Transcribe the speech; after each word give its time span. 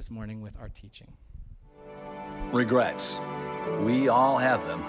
this 0.00 0.10
morning 0.10 0.40
with 0.40 0.58
our 0.58 0.70
teaching. 0.70 1.12
Regrets. 2.54 3.20
We 3.82 4.08
all 4.08 4.38
have 4.38 4.66
them. 4.66 4.80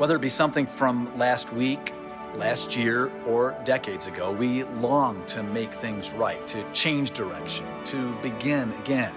Whether 0.00 0.16
it 0.16 0.20
be 0.20 0.28
something 0.28 0.66
from 0.66 1.16
last 1.16 1.52
week, 1.52 1.94
last 2.34 2.76
year, 2.76 3.08
or 3.24 3.56
decades 3.64 4.08
ago, 4.08 4.32
we 4.32 4.64
long 4.64 5.24
to 5.26 5.44
make 5.44 5.72
things 5.72 6.10
right, 6.10 6.44
to 6.48 6.68
change 6.72 7.12
direction, 7.12 7.64
to 7.84 8.12
begin 8.16 8.72
again. 8.82 9.14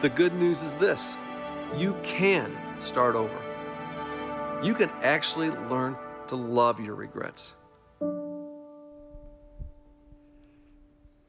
The 0.00 0.08
good 0.08 0.32
news 0.32 0.62
is 0.62 0.74
this 0.74 1.18
you 1.76 1.94
can 2.02 2.56
start 2.80 3.16
over. 3.16 3.38
You 4.62 4.72
can 4.72 4.88
actually 5.02 5.50
learn 5.50 5.94
to 6.28 6.36
love 6.36 6.80
your 6.80 6.94
regrets. 6.94 7.54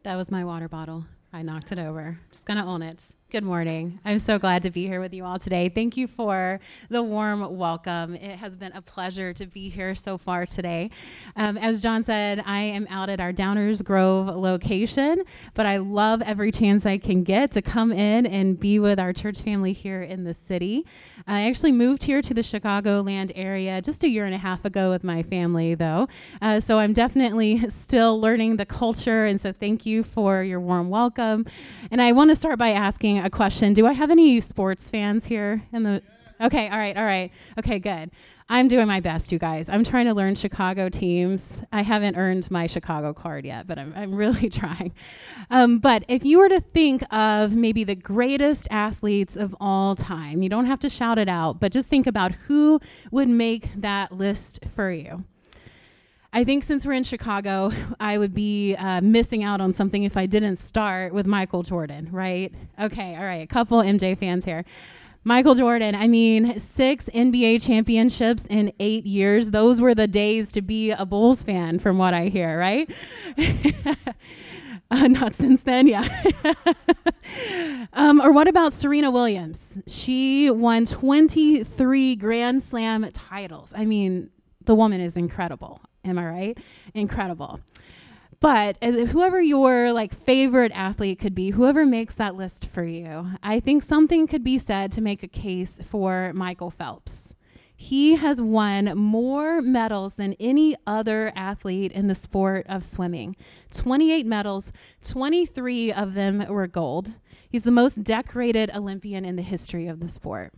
That 0.04 0.16
was 0.16 0.32
my 0.32 0.46
water 0.46 0.70
bottle. 0.70 1.04
I 1.32 1.42
knocked 1.42 1.72
it 1.72 1.80
over. 1.80 2.20
Just 2.32 2.46
gonna 2.46 2.66
own 2.66 2.82
it. 2.82 3.14
Good 3.32 3.44
morning. 3.44 4.00
I'm 4.06 4.18
so 4.18 4.40
glad 4.40 4.64
to 4.64 4.72
be 4.72 4.88
here 4.88 5.00
with 5.00 5.14
you 5.14 5.24
all 5.24 5.38
today. 5.38 5.70
Thank 5.70 5.96
you 5.96 6.08
for 6.08 6.60
the 6.90 7.04
warm 7.04 7.58
welcome. 7.58 8.16
It 8.16 8.40
has 8.40 8.56
been 8.56 8.72
a 8.72 8.82
pleasure 8.82 9.34
to 9.34 9.46
be 9.46 9.70
here 9.70 9.94
so 9.94 10.18
far 10.18 10.48
today. 10.48 10.90
Um, 11.36 11.56
as 11.56 11.80
John 11.80 12.02
said, 12.02 12.42
I 12.44 12.62
am 12.62 12.88
out 12.90 13.08
at 13.08 13.20
our 13.20 13.32
Downers 13.32 13.84
Grove 13.84 14.36
location, 14.36 15.22
but 15.54 15.68
I 15.68 15.78
love 15.78 16.24
every 16.24 16.52
chance 16.52 16.88
I 16.88 16.98
can 16.98 17.22
get 17.24 17.52
to 17.52 17.62
come 17.62 17.92
in 17.92 18.26
and 18.26 18.60
be 18.60 18.80
with 18.80 19.00
our 19.00 19.14
church 19.14 19.42
family 19.42 19.74
here 19.74 20.02
in 20.02 20.24
the 20.24 20.34
city. 20.34 20.88
I 21.28 21.48
actually 21.48 21.74
moved 21.74 22.02
here 22.02 22.24
to 22.24 22.34
the 22.34 22.42
Chicagoland 22.42 23.32
area 23.36 23.80
just 23.84 24.04
a 24.04 24.10
year 24.10 24.26
and 24.26 24.34
a 24.34 24.40
half 24.40 24.66
ago 24.66 24.90
with 24.90 25.04
my 25.04 25.22
family, 25.22 25.76
though. 25.76 26.08
Uh, 26.42 26.60
so 26.60 26.80
I'm 26.80 26.94
definitely 26.94 27.60
still 27.70 28.20
learning 28.20 28.56
the 28.56 28.66
culture, 28.66 29.26
and 29.26 29.40
so 29.40 29.54
thank 29.54 29.86
you 29.86 30.02
for 30.02 30.42
your 30.42 30.60
warm 30.60 30.90
welcome. 30.90 31.46
And 31.92 32.02
I 32.02 32.14
want 32.14 32.32
to 32.32 32.36
start 32.36 32.58
by 32.58 32.70
asking 32.70 33.19
a 33.26 33.30
question. 33.30 33.74
Do 33.74 33.88
I 33.88 33.94
have 33.94 34.12
any 34.12 34.40
sports 34.40 34.90
fans 34.90 35.26
here 35.26 35.64
in 35.72 35.84
the 35.84 36.02
Okay, 36.42 36.70
all 36.70 36.78
right, 36.78 36.96
all 36.96 37.04
right. 37.04 37.32
Okay, 37.58 37.80
good. 37.80 38.12
I'm 38.48 38.70
doing 38.70 38.88
my 38.88 39.02
best, 39.02 39.30
you 39.30 39.38
guys. 39.38 39.68
I'm 39.68 39.84
trying 39.84 40.06
to 40.06 40.14
learn 40.14 40.36
Chicago 40.36 40.88
teams. 40.88 41.62
I 41.74 41.82
haven't 41.82 42.16
earned 42.16 42.50
my 42.50 42.66
Chicago 42.66 43.14
card 43.14 43.44
yet, 43.44 43.68
but 43.68 43.78
I'm, 43.78 43.94
I'm 43.94 44.16
really 44.16 44.50
trying. 44.50 44.94
Um, 45.50 45.80
but 45.80 46.06
if 46.08 46.24
you 46.24 46.40
were 46.40 46.48
to 46.48 46.62
think 46.62 47.04
of 47.14 47.54
maybe 47.54 47.84
the 47.84 47.96
greatest 47.96 48.70
athletes 48.72 49.36
of 49.36 49.54
all 49.60 49.98
time, 49.98 50.42
you 50.42 50.48
don't 50.48 50.66
have 50.66 50.80
to 50.80 50.90
shout 50.90 51.20
it 51.20 51.28
out, 51.28 51.60
but 51.60 51.74
just 51.74 51.90
think 51.90 52.08
about 52.08 52.32
who 52.32 52.80
would 53.12 53.28
make 53.28 53.74
that 53.76 54.14
list 54.14 54.60
for 54.74 54.90
you. 54.90 55.26
I 56.32 56.44
think 56.44 56.64
since 56.64 56.86
we're 56.86 56.94
in 56.94 57.04
Chicago, 57.04 57.72
I 58.00 58.18
would 58.18 58.34
be 58.34 58.76
uh, 58.76 59.02
missing 59.02 59.44
out 59.44 59.62
on 59.62 59.74
something 59.74 60.04
if 60.04 60.16
I 60.16 60.26
didn't 60.26 60.58
start 60.58 61.14
with 61.14 61.26
Michael 61.26 61.64
Jordan, 61.64 62.10
right? 62.12 62.54
Okay, 62.80 63.16
all 63.16 63.24
right, 63.24 63.42
a 63.42 63.48
couple 63.48 63.82
MJ 63.82 64.18
fans 64.18 64.46
here. 64.46 64.64
Michael 65.26 65.54
Jordan, 65.54 65.96
I 65.96 66.08
mean, 66.08 66.60
six 66.60 67.06
NBA 67.14 67.66
championships 67.66 68.46
in 68.46 68.72
eight 68.80 69.06
years. 69.06 69.52
Those 69.52 69.82
were 69.82 69.94
the 69.94 70.08
days 70.08 70.50
to 70.54 70.62
be 70.62 70.92
a 70.92 71.06
Bulls 71.06 71.44
fan, 71.44 71.78
from 71.80 71.98
what 71.98 72.14
I 72.14 72.28
hear, 72.28 72.58
right? 72.58 72.90
uh, 74.92 75.08
not 75.08 75.36
since 75.36 75.64
then, 75.64 75.88
yeah. 75.88 76.08
um, 77.94 78.22
or 78.22 78.32
what 78.32 78.48
about 78.48 78.72
Serena 78.72 79.12
Williams? 79.12 79.78
She 79.88 80.50
won 80.50 80.86
23 80.86 82.16
Grand 82.16 82.64
Slam 82.64 83.10
titles. 83.12 83.74
I 83.76 83.84
mean, 83.84 84.30
the 84.64 84.74
woman 84.74 85.02
is 85.02 85.18
incredible. 85.18 85.82
Am 86.06 86.18
I 86.18 86.26
right? 86.26 86.58
Incredible. 86.94 87.60
But 88.42 88.82
whoever 88.82 89.42
your 89.42 89.92
like 89.92 90.14
favorite 90.14 90.72
athlete 90.74 91.20
could 91.20 91.36
be, 91.36 91.50
whoever 91.50 91.86
makes 91.86 92.16
that 92.16 92.36
list 92.36 92.68
for 92.68 92.86
you, 92.86 93.32
I 93.44 93.60
think 93.60 93.84
something 93.84 94.28
could 94.28 94.44
be 94.44 94.58
said 94.58 94.94
to 94.94 95.02
make 95.02 95.24
a 95.24 95.28
case 95.28 95.80
for 95.84 96.32
Michael 96.34 96.72
Phelps. 96.72 97.36
He 97.76 98.16
has 98.16 98.42
won 98.42 98.98
more 98.98 99.62
medals 99.62 100.16
than 100.16 100.36
any 100.40 100.76
other 100.86 101.32
athlete 101.36 101.92
in 101.92 102.08
the 102.08 102.16
sport 102.16 102.66
of 102.68 102.84
swimming. 102.84 103.36
28 103.72 104.26
medals, 104.26 104.72
23 105.02 105.92
of 105.94 106.14
them 106.14 106.46
were 106.50 106.68
gold. 106.68 107.14
He's 107.50 107.64
the 107.64 107.72
most 107.72 108.04
decorated 108.04 108.70
Olympian 108.76 109.26
in 109.26 109.38
the 109.38 109.42
history 109.42 109.88
of 109.88 110.02
the 110.02 110.10
sport. 110.10 110.54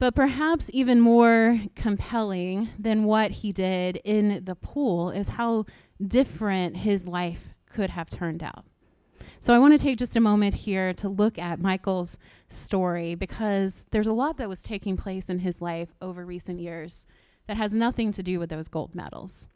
But 0.00 0.14
perhaps 0.14 0.70
even 0.72 0.98
more 0.98 1.60
compelling 1.76 2.70
than 2.78 3.04
what 3.04 3.30
he 3.30 3.52
did 3.52 4.00
in 4.02 4.42
the 4.46 4.54
pool 4.54 5.10
is 5.10 5.28
how 5.28 5.66
different 6.04 6.78
his 6.78 7.06
life 7.06 7.50
could 7.66 7.90
have 7.90 8.08
turned 8.08 8.42
out. 8.42 8.64
So 9.40 9.52
I 9.52 9.58
want 9.58 9.78
to 9.78 9.78
take 9.78 9.98
just 9.98 10.16
a 10.16 10.20
moment 10.20 10.54
here 10.54 10.94
to 10.94 11.08
look 11.10 11.38
at 11.38 11.60
Michael's 11.60 12.16
story 12.48 13.14
because 13.14 13.84
there's 13.90 14.06
a 14.06 14.14
lot 14.14 14.38
that 14.38 14.48
was 14.48 14.62
taking 14.62 14.96
place 14.96 15.28
in 15.28 15.40
his 15.40 15.60
life 15.60 15.94
over 16.00 16.24
recent 16.24 16.60
years 16.60 17.06
that 17.46 17.58
has 17.58 17.74
nothing 17.74 18.10
to 18.12 18.22
do 18.22 18.38
with 18.38 18.48
those 18.48 18.68
gold 18.68 18.94
medals. 18.94 19.48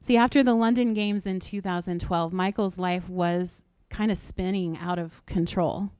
See, 0.00 0.16
after 0.16 0.42
the 0.42 0.54
London 0.54 0.94
Games 0.94 1.26
in 1.26 1.40
2012, 1.40 2.32
Michael's 2.32 2.78
life 2.78 3.10
was 3.10 3.66
kind 3.90 4.10
of 4.10 4.16
spinning 4.16 4.78
out 4.78 4.98
of 4.98 5.24
control. 5.26 5.90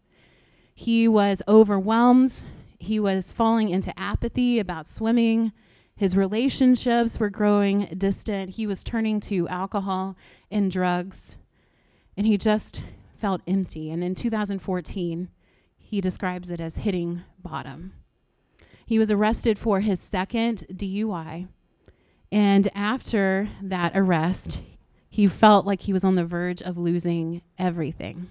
He 0.74 1.06
was 1.06 1.42
overwhelmed 1.46 2.44
he 2.84 3.00
was 3.00 3.32
falling 3.32 3.70
into 3.70 3.98
apathy 3.98 4.58
about 4.58 4.86
swimming. 4.88 5.52
His 5.96 6.16
relationships 6.16 7.18
were 7.18 7.30
growing 7.30 7.86
distant. 7.96 8.50
He 8.50 8.66
was 8.66 8.82
turning 8.82 9.20
to 9.20 9.48
alcohol 9.48 10.16
and 10.50 10.70
drugs. 10.70 11.38
And 12.16 12.26
he 12.26 12.36
just 12.36 12.82
felt 13.16 13.42
empty. 13.46 13.90
And 13.90 14.02
in 14.04 14.14
2014, 14.14 15.28
he 15.78 16.00
describes 16.00 16.50
it 16.50 16.60
as 16.60 16.78
hitting 16.78 17.22
bottom. 17.38 17.92
He 18.86 18.98
was 18.98 19.10
arrested 19.10 19.58
for 19.58 19.80
his 19.80 20.00
second 20.00 20.66
DUI. 20.72 21.48
And 22.30 22.68
after 22.74 23.48
that 23.62 23.92
arrest, 23.94 24.60
he 25.08 25.28
felt 25.28 25.64
like 25.64 25.82
he 25.82 25.92
was 25.92 26.04
on 26.04 26.16
the 26.16 26.24
verge 26.24 26.60
of 26.60 26.76
losing 26.76 27.42
everything. 27.58 28.28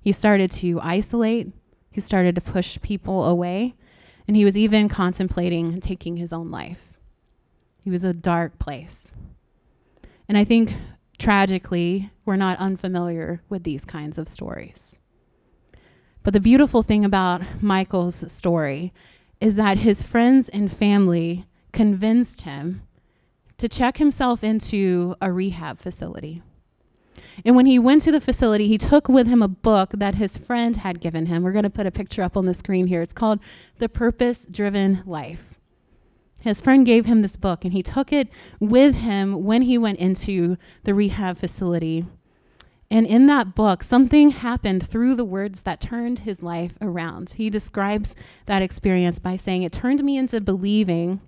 He 0.00 0.12
started 0.12 0.52
to 0.52 0.80
isolate, 0.80 1.52
he 1.96 2.00
started 2.02 2.34
to 2.34 2.42
push 2.42 2.78
people 2.82 3.24
away, 3.24 3.74
and 4.28 4.36
he 4.36 4.44
was 4.44 4.54
even 4.54 4.86
contemplating 4.86 5.80
taking 5.80 6.18
his 6.18 6.30
own 6.30 6.50
life. 6.50 7.00
He 7.82 7.88
was 7.88 8.04
a 8.04 8.12
dark 8.12 8.58
place. 8.58 9.14
And 10.28 10.36
I 10.36 10.44
think 10.44 10.74
tragically, 11.18 12.10
we're 12.26 12.36
not 12.36 12.58
unfamiliar 12.58 13.40
with 13.48 13.62
these 13.62 13.86
kinds 13.86 14.18
of 14.18 14.28
stories. 14.28 14.98
But 16.22 16.34
the 16.34 16.40
beautiful 16.40 16.82
thing 16.82 17.02
about 17.02 17.62
Michael's 17.62 18.30
story 18.30 18.92
is 19.40 19.56
that 19.56 19.78
his 19.78 20.02
friends 20.02 20.50
and 20.50 20.70
family 20.70 21.46
convinced 21.72 22.42
him 22.42 22.82
to 23.56 23.70
check 23.70 23.96
himself 23.96 24.44
into 24.44 25.16
a 25.22 25.32
rehab 25.32 25.78
facility. 25.78 26.42
And 27.44 27.56
when 27.56 27.66
he 27.66 27.78
went 27.78 28.02
to 28.02 28.12
the 28.12 28.20
facility, 28.20 28.68
he 28.68 28.78
took 28.78 29.08
with 29.08 29.26
him 29.26 29.42
a 29.42 29.48
book 29.48 29.90
that 29.94 30.16
his 30.16 30.36
friend 30.36 30.76
had 30.76 31.00
given 31.00 31.26
him. 31.26 31.42
We're 31.42 31.52
going 31.52 31.62
to 31.64 31.70
put 31.70 31.86
a 31.86 31.90
picture 31.90 32.22
up 32.22 32.36
on 32.36 32.46
the 32.46 32.54
screen 32.54 32.86
here. 32.86 33.02
It's 33.02 33.12
called 33.12 33.40
The 33.78 33.88
Purpose 33.88 34.46
Driven 34.50 35.02
Life. 35.06 35.54
His 36.42 36.60
friend 36.60 36.86
gave 36.86 37.06
him 37.06 37.22
this 37.22 37.36
book, 37.36 37.64
and 37.64 37.72
he 37.72 37.82
took 37.82 38.12
it 38.12 38.28
with 38.60 38.96
him 38.96 39.44
when 39.44 39.62
he 39.62 39.78
went 39.78 39.98
into 39.98 40.56
the 40.84 40.94
rehab 40.94 41.38
facility. 41.38 42.06
And 42.90 43.06
in 43.06 43.26
that 43.26 43.54
book, 43.54 43.82
something 43.82 44.30
happened 44.30 44.86
through 44.86 45.16
the 45.16 45.24
words 45.24 45.62
that 45.62 45.80
turned 45.80 46.20
his 46.20 46.42
life 46.42 46.78
around. 46.80 47.30
He 47.30 47.50
describes 47.50 48.14
that 48.46 48.62
experience 48.62 49.18
by 49.18 49.36
saying, 49.36 49.64
It 49.64 49.72
turned 49.72 50.04
me 50.04 50.16
into 50.16 50.40
believing 50.40 51.20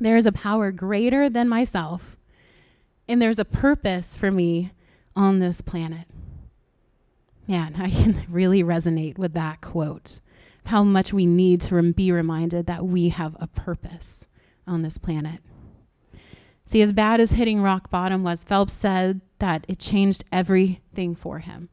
there 0.00 0.16
is 0.16 0.26
a 0.26 0.32
power 0.32 0.72
greater 0.72 1.28
than 1.28 1.48
myself, 1.48 2.16
and 3.06 3.20
there's 3.20 3.38
a 3.38 3.44
purpose 3.44 4.16
for 4.16 4.30
me 4.30 4.70
on 5.18 5.40
this 5.40 5.60
planet. 5.60 6.06
Man, 7.48 7.74
I 7.76 7.90
can 7.90 8.22
really 8.30 8.62
resonate 8.62 9.18
with 9.18 9.34
that 9.34 9.60
quote. 9.60 10.20
How 10.66 10.84
much 10.84 11.12
we 11.12 11.26
need 11.26 11.60
to 11.62 11.92
be 11.92 12.12
reminded 12.12 12.66
that 12.66 12.86
we 12.86 13.08
have 13.08 13.36
a 13.40 13.48
purpose 13.48 14.28
on 14.66 14.82
this 14.82 14.98
planet. 14.98 15.40
See, 16.64 16.82
as 16.82 16.92
bad 16.92 17.20
as 17.20 17.32
hitting 17.32 17.62
rock 17.62 17.90
bottom 17.90 18.22
was, 18.22 18.44
Phelps 18.44 18.74
said 18.74 19.22
that 19.38 19.64
it 19.66 19.78
changed 19.78 20.24
everything 20.30 21.14
for 21.14 21.38
him. 21.38 21.70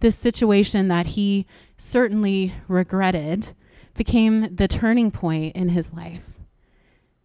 This 0.00 0.16
situation 0.16 0.88
that 0.88 1.06
he 1.06 1.46
certainly 1.78 2.52
regretted 2.68 3.54
became 3.94 4.54
the 4.54 4.68
turning 4.68 5.10
point 5.10 5.56
in 5.56 5.70
his 5.70 5.94
life. 5.94 6.38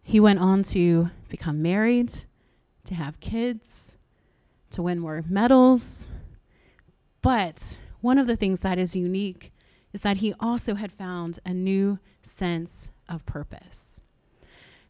He 0.02 0.18
went 0.18 0.38
on 0.38 0.62
to 0.64 1.10
become 1.28 1.60
married, 1.60 2.12
to 2.86 2.94
have 2.94 3.20
kids, 3.20 3.98
to 4.70 4.82
win 4.82 4.98
more 4.98 5.24
medals. 5.28 6.10
But 7.22 7.78
one 8.00 8.18
of 8.18 8.26
the 8.26 8.36
things 8.36 8.60
that 8.60 8.78
is 8.78 8.96
unique 8.96 9.52
is 9.92 10.00
that 10.02 10.18
he 10.18 10.34
also 10.40 10.74
had 10.74 10.92
found 10.92 11.38
a 11.44 11.52
new 11.52 11.98
sense 12.22 12.90
of 13.08 13.26
purpose. 13.26 14.00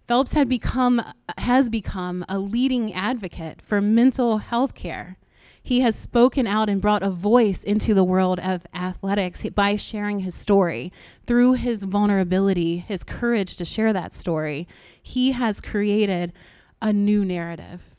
Phelps 0.07 0.33
had 0.33 0.49
become 0.49 1.01
has 1.39 1.71
become 1.71 2.25
a 2.29 2.39
leading 2.39 2.93
advocate 2.93 3.63
for 3.63 3.81
mental 3.81 4.39
health 4.39 4.75
care. 4.75 5.17
He 5.63 5.81
has 5.81 5.95
spoken 5.95 6.47
out 6.47 6.69
and 6.69 6.81
brought 6.81 7.03
a 7.03 7.11
voice 7.11 7.63
into 7.63 7.95
the 7.95 8.03
world 8.03 8.41
of 8.41 8.67
athletics 8.75 9.47
by 9.51 9.77
sharing 9.77 10.21
his 10.21 10.35
story. 10.35 10.93
Through 11.27 11.55
his 11.55 11.85
vulnerability, 11.85 12.79
his 12.79 13.05
courage 13.05 13.57
to 13.57 13.65
share 13.65 13.93
that 13.93 14.13
story, 14.13 14.67
he 15.03 15.33
has 15.33 15.61
created 15.61 16.33
a 16.83 16.93
new 16.93 17.25
narrative, 17.25 17.95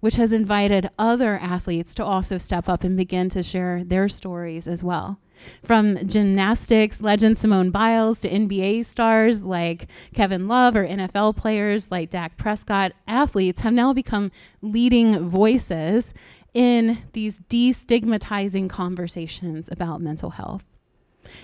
which 0.00 0.16
has 0.16 0.32
invited 0.32 0.90
other 0.98 1.34
athletes 1.36 1.94
to 1.94 2.04
also 2.04 2.38
step 2.38 2.68
up 2.68 2.84
and 2.84 2.96
begin 2.96 3.28
to 3.30 3.42
share 3.42 3.84
their 3.84 4.08
stories 4.08 4.66
as 4.66 4.82
well. 4.82 5.18
From 5.62 5.96
gymnastics 6.06 7.00
legend 7.00 7.38
Simone 7.38 7.70
Biles 7.70 8.20
to 8.20 8.28
NBA 8.28 8.84
stars 8.84 9.42
like 9.42 9.88
Kevin 10.14 10.48
Love 10.48 10.76
or 10.76 10.86
NFL 10.86 11.36
players 11.36 11.90
like 11.90 12.10
Dak 12.10 12.36
Prescott, 12.36 12.92
athletes 13.08 13.60
have 13.62 13.72
now 13.72 13.92
become 13.92 14.30
leading 14.60 15.18
voices 15.26 16.12
in 16.52 16.98
these 17.12 17.40
destigmatizing 17.40 18.68
conversations 18.68 19.68
about 19.70 20.00
mental 20.00 20.30
health. 20.30 20.64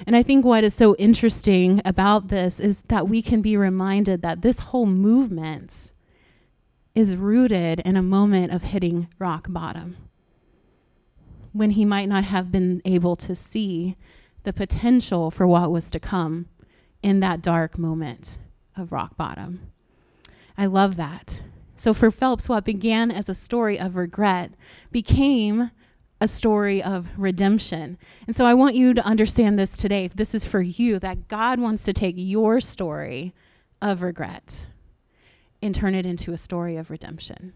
And 0.07 0.17
I 0.17 0.23
think 0.23 0.45
what 0.45 0.65
is 0.65 0.75
so 0.75 0.97
interesting 0.97 1.81
about 1.85 2.29
this 2.29 2.59
is 2.61 2.83
that 2.83 3.09
we 3.09 3.23
can 3.23 3.41
be 3.41 3.57
reminded 3.57 4.23
that 4.23 4.43
this 4.43 4.61
whole 4.61 4.87
movement 4.87 5.93
is 6.97 7.15
rooted 7.15 7.79
in 7.81 7.95
a 7.95 8.03
moment 8.03 8.51
of 8.51 8.65
hitting 8.65 9.07
rock 9.19 9.47
bottom 9.51 9.97
when 11.53 11.71
he 11.71 11.85
might 11.85 12.09
not 12.09 12.25
have 12.25 12.51
been 12.51 12.81
able 12.87 13.15
to 13.15 13.35
see 13.35 13.97
the 14.45 14.53
potential 14.53 15.31
for 15.31 15.47
what 15.47 15.71
was 15.71 15.91
to 15.91 16.01
come 16.01 16.49
in 17.03 17.21
that 17.21 17.43
dark 17.43 17.79
moment 17.79 18.39
of 18.77 18.93
rock 18.93 19.15
bottom. 19.17 19.61
I 20.57 20.67
love 20.67 20.97
that. 20.97 21.43
So 21.77 21.93
for 21.93 22.11
Phelps, 22.11 22.49
what 22.49 22.65
began 22.65 23.11
as 23.11 23.29
a 23.29 23.35
story 23.35 23.79
of 23.79 23.97
regret 23.97 24.53
became 24.91 25.71
a 26.19 26.27
story 26.27 26.83
of 26.83 27.09
redemption. 27.19 27.99
And 28.27 28.35
so 28.35 28.47
I 28.47 28.55
want 28.55 28.75
you 28.75 28.95
to 28.95 29.05
understand 29.05 29.59
this 29.59 29.77
today. 29.77 30.09
This 30.09 30.35
is 30.35 30.47
for 30.47 30.63
you 30.63 30.99
that 31.01 31.29
God 31.29 31.61
wants 31.61 31.85
to 31.85 31.93
take 31.93 32.15
your 32.17 32.59
story 32.59 33.35
of 33.83 34.01
regret 34.01 34.69
and 35.63 35.75
turn 35.75 35.95
it 35.95 36.07
into 36.07 36.33
a 36.33 36.39
story 36.39 36.77
of 36.77 36.91
redemption. 36.91 37.53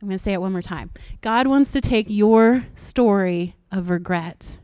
I'm 0.00 0.08
going 0.08 0.18
to 0.18 0.22
say 0.22 0.32
it 0.32 0.40
one 0.40 0.52
more 0.52 0.62
time. 0.62 0.90
God 1.20 1.46
wants 1.46 1.72
to 1.72 1.80
take 1.80 2.06
your 2.08 2.66
story 2.74 3.54
of 3.72 3.90
regret 3.90 4.58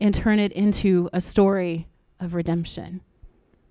and 0.00 0.14
turn 0.14 0.38
it 0.38 0.52
into 0.52 1.08
a 1.12 1.20
story 1.20 1.88
of 2.18 2.34
redemption. 2.34 3.00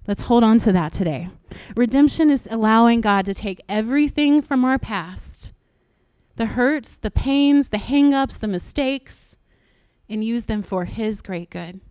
Let's 0.08 0.24
hold 0.24 0.44
on 0.44 0.58
to 0.60 0.72
that 0.72 0.92
today. 0.92 1.30
Redemption 1.76 2.32
is 2.32 2.48
allowing 2.50 3.02
God 3.02 3.26
to 3.26 3.34
take 3.34 3.62
everything 3.70 4.42
from 4.42 4.66
our 4.66 4.80
past 4.80 5.54
the 6.36 6.46
hurts, 6.46 6.96
the 6.96 7.12
pains, 7.12 7.68
the 7.68 7.78
hangups, 7.78 8.40
the 8.40 8.48
mistakes 8.48 9.38
and 10.10 10.24
use 10.24 10.46
them 10.46 10.64
for 10.64 10.86
His 10.86 11.22
great 11.22 11.50
good 11.50 11.82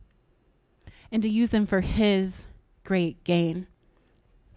and 1.13 1.23
to 1.23 1.29
use 1.29 1.51
them 1.51 1.67
for 1.67 1.81
His 1.81 2.47
great 2.83 3.23
gain. 3.25 3.67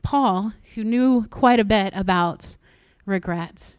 Paul, 0.03 0.53
who 0.75 0.83
knew 0.83 1.27
quite 1.27 1.59
a 1.59 1.65
bit 1.65 1.93
about 1.95 2.57
regret, 3.05 3.75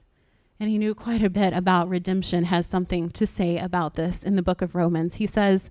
and 0.61 0.71
he 0.71 0.79
knew 0.79 0.95
quite 0.95 1.25
a 1.25 1.31
bit 1.31 1.53
about 1.53 1.89
redemption, 1.89 2.45
has 2.45 2.67
something 2.67 3.11
to 3.11 3.27
say 3.27 3.59
about 3.59 3.95
this 3.95 4.23
in 4.23 4.37
the 4.37 4.43
book 4.43 4.63
of 4.63 4.77
Romans. 4.77 5.17
He 5.17 5.27
says, 5.27 5.71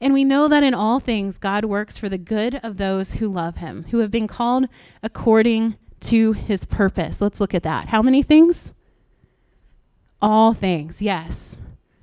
And 0.00 0.12
we 0.12 0.24
know 0.24 0.48
that 0.48 0.64
in 0.64 0.74
all 0.74 0.98
things 0.98 1.38
God 1.38 1.64
works 1.64 1.96
for 1.96 2.08
the 2.08 2.18
good 2.18 2.56
of 2.56 2.76
those 2.76 3.14
who 3.14 3.28
love 3.28 3.58
him, 3.58 3.86
who 3.90 3.98
have 3.98 4.10
been 4.10 4.26
called 4.26 4.66
according 5.04 5.76
to 6.00 6.32
his 6.32 6.64
purpose. 6.64 7.20
Let's 7.20 7.40
look 7.40 7.54
at 7.54 7.62
that. 7.62 7.88
How 7.88 8.02
many 8.02 8.22
things? 8.22 8.74
All 10.20 10.52
things, 10.52 11.00
yes, 11.00 11.60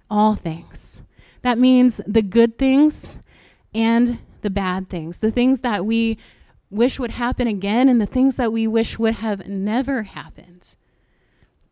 all 0.09 0.35
things. 0.35 1.01
That 1.41 1.57
means 1.57 1.99
the 2.07 2.21
good 2.21 2.57
things 2.57 3.19
and 3.73 4.19
the 4.41 4.49
bad 4.49 4.89
things, 4.89 5.19
the 5.19 5.31
things 5.31 5.61
that 5.61 5.85
we 5.85 6.17
wish 6.71 6.99
would 6.99 7.11
happen 7.11 7.47
again 7.47 7.87
and 7.87 8.01
the 8.01 8.05
things 8.05 8.37
that 8.37 8.51
we 8.51 8.65
wish 8.65 8.97
would 8.97 9.15
have 9.15 9.47
never 9.47 10.03
happened 10.03 10.75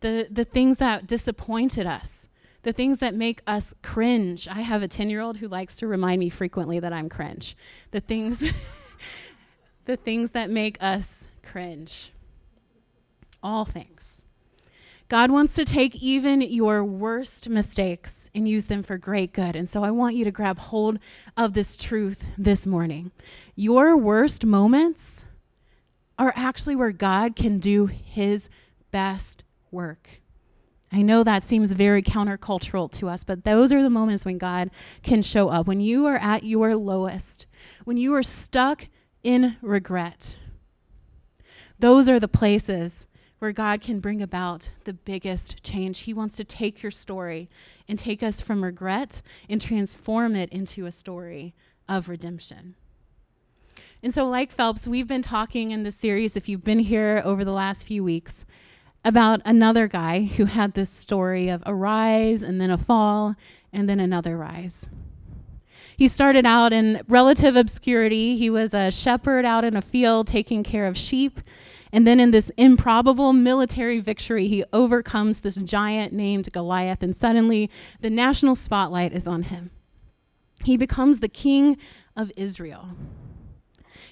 the, 0.01 0.27
the 0.29 0.45
things 0.45 0.77
that 0.77 1.07
disappointed 1.07 1.85
us, 1.85 2.29
the 2.63 2.73
things 2.73 2.99
that 2.99 3.15
make 3.15 3.41
us 3.47 3.73
cringe. 3.81 4.47
I 4.47 4.61
have 4.61 4.81
a 4.81 4.87
10 4.87 5.09
year 5.09 5.21
old 5.21 5.37
who 5.37 5.47
likes 5.47 5.77
to 5.77 5.87
remind 5.87 6.19
me 6.19 6.29
frequently 6.29 6.79
that 6.79 6.93
I'm 6.93 7.09
cringe. 7.09 7.55
The 7.91 7.99
things, 7.99 8.39
the 9.85 9.97
things 9.97 10.31
that 10.31 10.49
make 10.49 10.77
us 10.81 11.27
cringe. 11.43 12.13
All 13.41 13.65
things. 13.65 14.25
God 15.09 15.31
wants 15.31 15.55
to 15.55 15.65
take 15.65 15.95
even 15.95 16.39
your 16.39 16.83
worst 16.83 17.49
mistakes 17.49 18.29
and 18.35 18.47
use 18.47 18.65
them 18.65 18.83
for 18.83 18.99
great 18.99 19.33
good. 19.33 19.55
And 19.55 19.67
so 19.67 19.83
I 19.83 19.89
want 19.89 20.15
you 20.15 20.23
to 20.25 20.31
grab 20.31 20.59
hold 20.59 20.99
of 21.35 21.53
this 21.53 21.75
truth 21.75 22.23
this 22.37 22.67
morning. 22.67 23.11
Your 23.55 23.97
worst 23.97 24.45
moments 24.45 25.25
are 26.19 26.31
actually 26.35 26.75
where 26.75 26.91
God 26.91 27.35
can 27.35 27.57
do 27.57 27.87
his 27.87 28.49
best 28.91 29.43
work. 29.71 30.21
I 30.91 31.01
know 31.01 31.23
that 31.23 31.43
seems 31.43 31.71
very 31.71 32.03
countercultural 32.03 32.91
to 32.91 33.09
us, 33.09 33.23
but 33.23 33.43
those 33.43 33.73
are 33.73 33.81
the 33.81 33.89
moments 33.89 34.25
when 34.25 34.37
God 34.37 34.69
can 35.01 35.23
show 35.23 35.49
up. 35.49 35.65
When 35.65 35.81
you 35.81 36.05
are 36.05 36.17
at 36.17 36.43
your 36.43 36.75
lowest, 36.75 37.47
when 37.83 37.97
you 37.97 38.13
are 38.13 38.23
stuck 38.23 38.87
in 39.23 39.57
regret, 39.63 40.37
those 41.79 42.07
are 42.09 42.19
the 42.19 42.27
places 42.27 43.07
where 43.39 43.51
God 43.51 43.81
can 43.81 43.99
bring 43.99 44.21
about 44.21 44.69
the 44.83 44.93
biggest 44.93 45.63
change. 45.63 45.99
He 45.99 46.13
wants 46.13 46.35
to 46.37 46.43
take 46.43 46.83
your 46.83 46.91
story 46.91 47.49
and 47.87 47.97
take 47.97 48.21
us 48.21 48.41
from 48.41 48.63
regret 48.63 49.21
and 49.49 49.61
transform 49.61 50.35
it 50.35 50.49
into 50.49 50.85
a 50.85 50.91
story 50.91 51.55
of 51.87 52.07
redemption. 52.07 52.75
And 54.03 54.13
so, 54.13 54.25
like 54.27 54.51
Phelps, 54.51 54.87
we've 54.87 55.07
been 55.07 55.21
talking 55.21 55.71
in 55.71 55.83
this 55.83 55.95
series, 55.95 56.37
if 56.37 56.47
you've 56.47 56.63
been 56.63 56.79
here 56.79 57.21
over 57.25 57.43
the 57.43 57.51
last 57.51 57.85
few 57.85 58.03
weeks, 58.03 58.45
about 59.03 59.41
another 59.45 59.87
guy 59.87 60.23
who 60.23 60.45
had 60.45 60.73
this 60.73 60.89
story 60.89 61.49
of 61.49 61.63
a 61.65 61.73
rise 61.73 62.43
and 62.43 62.59
then 62.59 62.69
a 62.69 62.77
fall 62.77 63.35
and 63.71 63.89
then 63.89 63.99
another 63.99 64.37
rise. 64.37 64.89
He 65.97 66.07
started 66.07 66.45
out 66.45 66.71
in 66.71 67.01
relative 67.09 67.57
obscurity. 67.57 68.37
He 68.37 68.49
was 68.49 68.73
a 68.73 68.89
shepherd 68.89 69.43
out 69.43 69.65
in 69.65 69.75
a 69.75 69.81
field 69.81 70.27
taking 70.27 70.63
care 70.63 70.87
of 70.87 70.97
sheep. 70.97 71.41
And 71.91 72.05
then, 72.05 72.19
in 72.19 72.31
this 72.31 72.51
improbable 72.57 73.33
military 73.33 73.99
victory, 73.99 74.47
he 74.47 74.63
overcomes 74.71 75.41
this 75.41 75.55
giant 75.55 76.13
named 76.13 76.51
Goliath, 76.51 77.01
and 77.01 77.15
suddenly 77.15 77.69
the 77.99 78.11
national 78.11 78.55
spotlight 78.55 79.11
is 79.11 79.27
on 79.27 79.43
him. 79.43 79.71
He 80.63 80.77
becomes 80.77 81.19
the 81.19 81.29
king 81.29 81.77
of 82.15 82.31
Israel. 82.35 82.89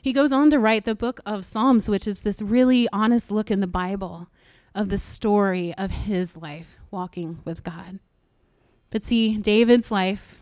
He 0.01 0.13
goes 0.13 0.32
on 0.32 0.50
to 0.51 0.60
write 0.60 0.86
the 0.86 0.96
book 0.96 1.20
of 1.25 1.46
Psalms, 1.46 1.90
which 1.90 2.08
is 2.08 2.22
this 2.22 2.42
really 2.42 2.88
honest 2.92 3.30
look 3.30 3.51
in 3.51 3.62
the 3.62 3.68
Bible 3.68 4.28
of 4.74 4.90
the 4.90 4.98
story 4.98 5.74
of 5.75 5.92
his 5.92 6.38
life 6.38 6.78
walking 6.92 7.40
with 7.46 7.63
God. 7.63 8.00
But 8.90 9.04
see, 9.04 9.38
David's 9.38 9.92
life 9.92 10.42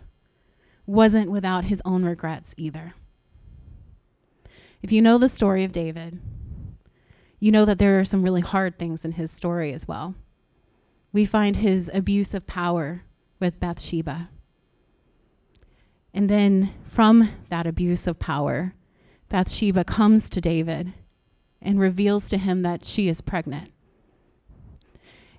wasn't 0.85 1.31
without 1.31 1.65
his 1.65 1.81
own 1.83 2.05
regrets 2.05 2.53
either. 2.57 2.93
If 4.81 4.91
you 4.91 5.01
know 5.01 5.17
the 5.17 5.29
story 5.29 5.63
of 5.63 5.71
David, 5.71 6.19
you 7.39 7.51
know 7.51 7.65
that 7.65 7.79
there 7.79 7.99
are 7.99 8.05
some 8.05 8.23
really 8.23 8.41
hard 8.41 8.77
things 8.79 9.05
in 9.05 9.13
his 9.13 9.31
story 9.31 9.73
as 9.73 9.87
well. 9.87 10.15
We 11.11 11.25
find 11.25 11.57
his 11.57 11.89
abuse 11.93 12.33
of 12.33 12.47
power 12.47 13.03
with 13.39 13.59
Bathsheba. 13.59 14.29
And 16.13 16.29
then 16.29 16.73
from 16.83 17.29
that 17.49 17.67
abuse 17.67 18.07
of 18.07 18.19
power, 18.19 18.73
Bathsheba 19.29 19.83
comes 19.83 20.29
to 20.29 20.39
David 20.39 20.93
and 21.61 21.79
reveals 21.79 22.29
to 22.29 22.37
him 22.37 22.61
that 22.61 22.85
she 22.85 23.09
is 23.09 23.21
pregnant. 23.21 23.71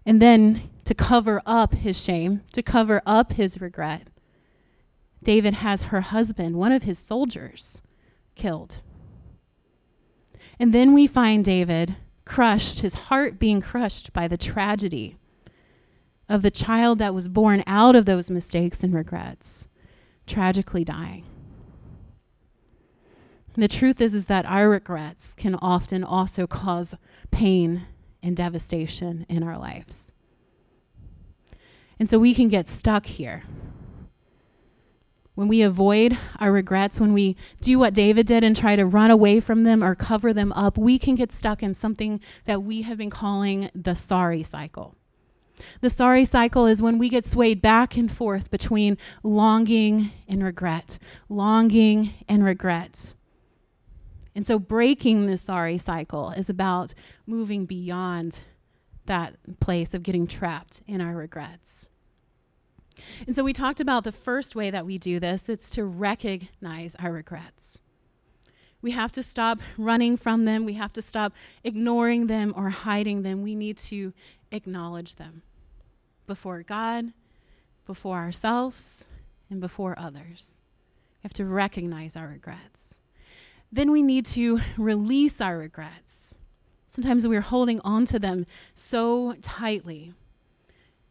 And 0.04 0.20
then 0.20 0.70
to 0.84 0.94
cover 0.94 1.40
up 1.46 1.74
his 1.74 2.02
shame, 2.02 2.42
to 2.52 2.62
cover 2.62 3.02
up 3.06 3.32
his 3.32 3.60
regret, 3.60 4.08
David 5.22 5.54
has 5.54 5.84
her 5.84 6.02
husband, 6.02 6.56
one 6.56 6.72
of 6.72 6.84
his 6.84 6.98
soldiers, 6.98 7.82
killed. 8.34 8.82
And 10.58 10.72
then 10.72 10.92
we 10.92 11.06
find 11.06 11.44
David 11.44 11.96
crushed, 12.24 12.80
his 12.80 12.94
heart 12.94 13.38
being 13.38 13.60
crushed 13.60 14.12
by 14.12 14.28
the 14.28 14.36
tragedy 14.36 15.16
of 16.28 16.42
the 16.42 16.50
child 16.50 16.98
that 16.98 17.14
was 17.14 17.28
born 17.28 17.62
out 17.66 17.94
of 17.94 18.04
those 18.04 18.30
mistakes 18.30 18.82
and 18.82 18.92
regrets, 18.92 19.68
tragically 20.26 20.84
dying. 20.84 21.24
The 23.54 23.68
truth 23.68 24.00
is, 24.00 24.14
is 24.14 24.26
that 24.26 24.44
our 24.44 24.68
regrets 24.68 25.32
can 25.32 25.54
often 25.54 26.04
also 26.04 26.46
cause 26.46 26.94
pain 27.30 27.86
and 28.22 28.36
devastation 28.36 29.24
in 29.28 29.42
our 29.42 29.56
lives. 29.56 30.12
And 31.98 32.10
so 32.10 32.18
we 32.18 32.34
can 32.34 32.48
get 32.48 32.68
stuck 32.68 33.06
here. 33.06 33.44
When 35.37 35.49
we 35.49 35.61
avoid 35.61 36.16
our 36.40 36.50
regrets, 36.50 36.99
when 36.99 37.12
we 37.12 37.37
do 37.61 37.78
what 37.78 37.93
David 37.93 38.26
did 38.26 38.43
and 38.43 38.57
try 38.57 38.75
to 38.75 38.87
run 38.87 39.11
away 39.11 39.38
from 39.38 39.64
them 39.64 39.85
or 39.85 39.95
cover 39.95 40.33
them 40.33 40.50
up, 40.55 40.78
we 40.78 40.99
can 40.99 41.14
get 41.14 41.31
stuck 41.31 41.62
in 41.62 41.75
something 41.75 42.21
that 42.47 42.62
we 42.62 42.83
have 42.83 42.97
been 42.97 43.11
calling 43.11 43.71
the 43.75 43.95
sorry 43.95 44.43
cycle. 44.43 44.97
The 45.83 45.90
sorry 45.90 46.25
cycle 46.25 46.64
is 46.66 46.81
when 46.81 46.97
we 46.97 47.11
get 47.11 47.23
swayed 47.23 47.61
back 47.61 47.99
and 47.99 48.11
forth 48.11 48.50
between 48.50 48.97
longing 49.23 50.11
and 50.26 50.43
regret, 50.43 50.99
longing 51.28 52.14
and 52.26 52.43
regret. 52.43 53.12
And 54.35 54.47
so 54.47 54.59
breaking 54.59 55.26
the 55.26 55.37
sorry 55.37 55.76
cycle 55.76 56.31
is 56.31 56.49
about 56.49 56.95
moving 57.26 57.66
beyond 57.66 58.40
that 59.05 59.35
place 59.61 59.93
of 59.93 60.02
getting 60.02 60.26
trapped 60.26 60.83
in 60.87 61.02
our 61.02 61.14
regrets. 61.14 61.87
And 63.26 63.34
so 63.34 63.44
we 63.44 63.52
talked 63.52 63.80
about 63.80 64.04
the 64.04 64.12
first 64.12 64.54
way 64.54 64.70
that 64.70 64.86
we 64.86 64.98
do 64.98 65.20
this 65.20 65.48
it's 65.48 65.70
to 65.70 65.84
recognize 65.84 66.94
our 66.96 67.12
regrets. 67.12 67.80
We 68.82 68.92
have 68.92 69.12
to 69.12 69.22
stop 69.22 69.58
running 69.76 70.16
from 70.16 70.44
them. 70.44 70.64
We 70.64 70.74
have 70.74 70.92
to 70.94 71.02
stop 71.02 71.32
ignoring 71.64 72.26
them 72.26 72.52
or 72.56 72.70
hiding 72.70 73.22
them. 73.22 73.42
We 73.42 73.54
need 73.54 73.78
to 73.78 74.12
acknowledge 74.52 75.16
them 75.16 75.42
before 76.26 76.62
God, 76.62 77.12
before 77.86 78.16
ourselves, 78.16 79.08
and 79.50 79.60
before 79.60 79.98
others. 79.98 80.60
We 81.22 81.28
have 81.28 81.32
to 81.34 81.44
recognize 81.46 82.16
our 82.16 82.28
regrets. 82.28 83.00
Then 83.72 83.90
we 83.90 84.02
need 84.02 84.26
to 84.26 84.60
release 84.76 85.40
our 85.40 85.58
regrets. 85.58 86.38
Sometimes 86.86 87.26
we're 87.26 87.40
holding 87.40 87.80
on 87.80 88.04
to 88.06 88.18
them 88.18 88.46
so 88.74 89.34
tightly. 89.42 90.14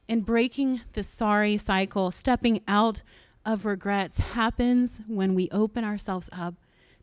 And 0.07 0.25
breaking 0.25 0.81
the 0.93 1.03
sorry 1.03 1.57
cycle, 1.57 2.11
stepping 2.11 2.61
out 2.67 3.01
of 3.45 3.65
regrets, 3.65 4.17
happens 4.19 5.01
when 5.07 5.35
we 5.35 5.49
open 5.51 5.83
ourselves 5.83 6.29
up 6.31 6.55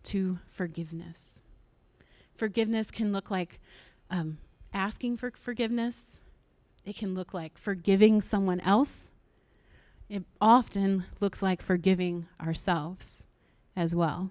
to 0.04 0.38
forgiveness. 0.47 1.42
Forgiveness 2.35 2.90
can 2.90 3.12
look 3.12 3.30
like 3.30 3.61
um, 4.11 4.38
asking 4.73 5.16
for 5.16 5.32
forgiveness, 5.32 6.21
it 6.85 6.97
can 6.97 7.14
look 7.14 7.32
like 7.32 7.56
forgiving 7.56 8.21
someone 8.21 8.61
else. 8.61 9.12
It 10.09 10.25
often 10.40 11.04
looks 11.21 11.42
like 11.42 11.62
forgiving 11.62 12.26
ourselves 12.40 13.26
as 13.76 13.94
well. 13.94 14.30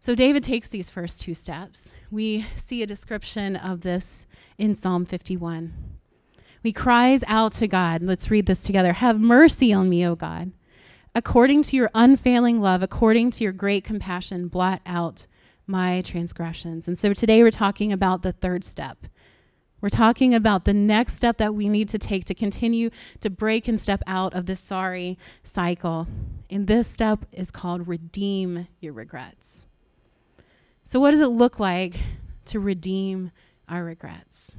So 0.00 0.14
David 0.14 0.44
takes 0.44 0.68
these 0.68 0.88
first 0.88 1.22
two 1.22 1.34
steps. 1.34 1.92
We 2.10 2.46
see 2.54 2.82
a 2.82 2.86
description 2.86 3.56
of 3.56 3.80
this 3.80 4.26
in 4.56 4.74
Psalm 4.74 5.04
51. 5.04 5.97
He 6.68 6.72
cries 6.72 7.24
out 7.26 7.54
to 7.54 7.66
God. 7.66 8.02
Let's 8.02 8.30
read 8.30 8.44
this 8.44 8.60
together. 8.60 8.92
Have 8.92 9.18
mercy 9.18 9.72
on 9.72 9.88
me, 9.88 10.06
O 10.06 10.14
God. 10.14 10.52
According 11.14 11.62
to 11.62 11.76
your 11.76 11.90
unfailing 11.94 12.60
love, 12.60 12.82
according 12.82 13.30
to 13.30 13.44
your 13.44 13.54
great 13.54 13.84
compassion, 13.84 14.48
blot 14.48 14.82
out 14.84 15.26
my 15.66 16.02
transgressions. 16.02 16.86
And 16.86 16.98
so 16.98 17.14
today 17.14 17.42
we're 17.42 17.50
talking 17.50 17.90
about 17.90 18.20
the 18.20 18.32
third 18.32 18.64
step. 18.64 19.06
We're 19.80 19.88
talking 19.88 20.34
about 20.34 20.66
the 20.66 20.74
next 20.74 21.14
step 21.14 21.38
that 21.38 21.54
we 21.54 21.70
need 21.70 21.88
to 21.88 21.98
take 21.98 22.26
to 22.26 22.34
continue 22.34 22.90
to 23.20 23.30
break 23.30 23.66
and 23.66 23.80
step 23.80 24.02
out 24.06 24.34
of 24.34 24.44
this 24.44 24.60
sorry 24.60 25.16
cycle. 25.42 26.06
And 26.50 26.66
this 26.66 26.86
step 26.86 27.24
is 27.32 27.50
called 27.50 27.88
redeem 27.88 28.68
your 28.78 28.92
regrets. 28.92 29.64
So, 30.84 31.00
what 31.00 31.12
does 31.12 31.20
it 31.20 31.28
look 31.28 31.58
like 31.58 31.98
to 32.44 32.60
redeem 32.60 33.30
our 33.70 33.82
regrets? 33.82 34.58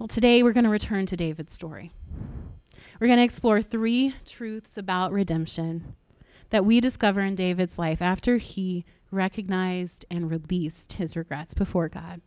Well, 0.00 0.08
today 0.08 0.42
we're 0.42 0.54
going 0.54 0.64
to 0.64 0.70
return 0.70 1.04
to 1.04 1.16
David's 1.16 1.52
story. 1.52 1.92
We're 2.98 3.08
going 3.08 3.18
to 3.18 3.22
explore 3.22 3.60
three 3.60 4.14
truths 4.24 4.78
about 4.78 5.12
redemption 5.12 5.94
that 6.48 6.64
we 6.64 6.80
discover 6.80 7.20
in 7.20 7.34
David's 7.34 7.78
life 7.78 8.00
after 8.00 8.38
he 8.38 8.86
recognized 9.10 10.06
and 10.10 10.30
released 10.30 10.94
his 10.94 11.18
regrets 11.18 11.52
before 11.52 11.90
God. 11.90 12.22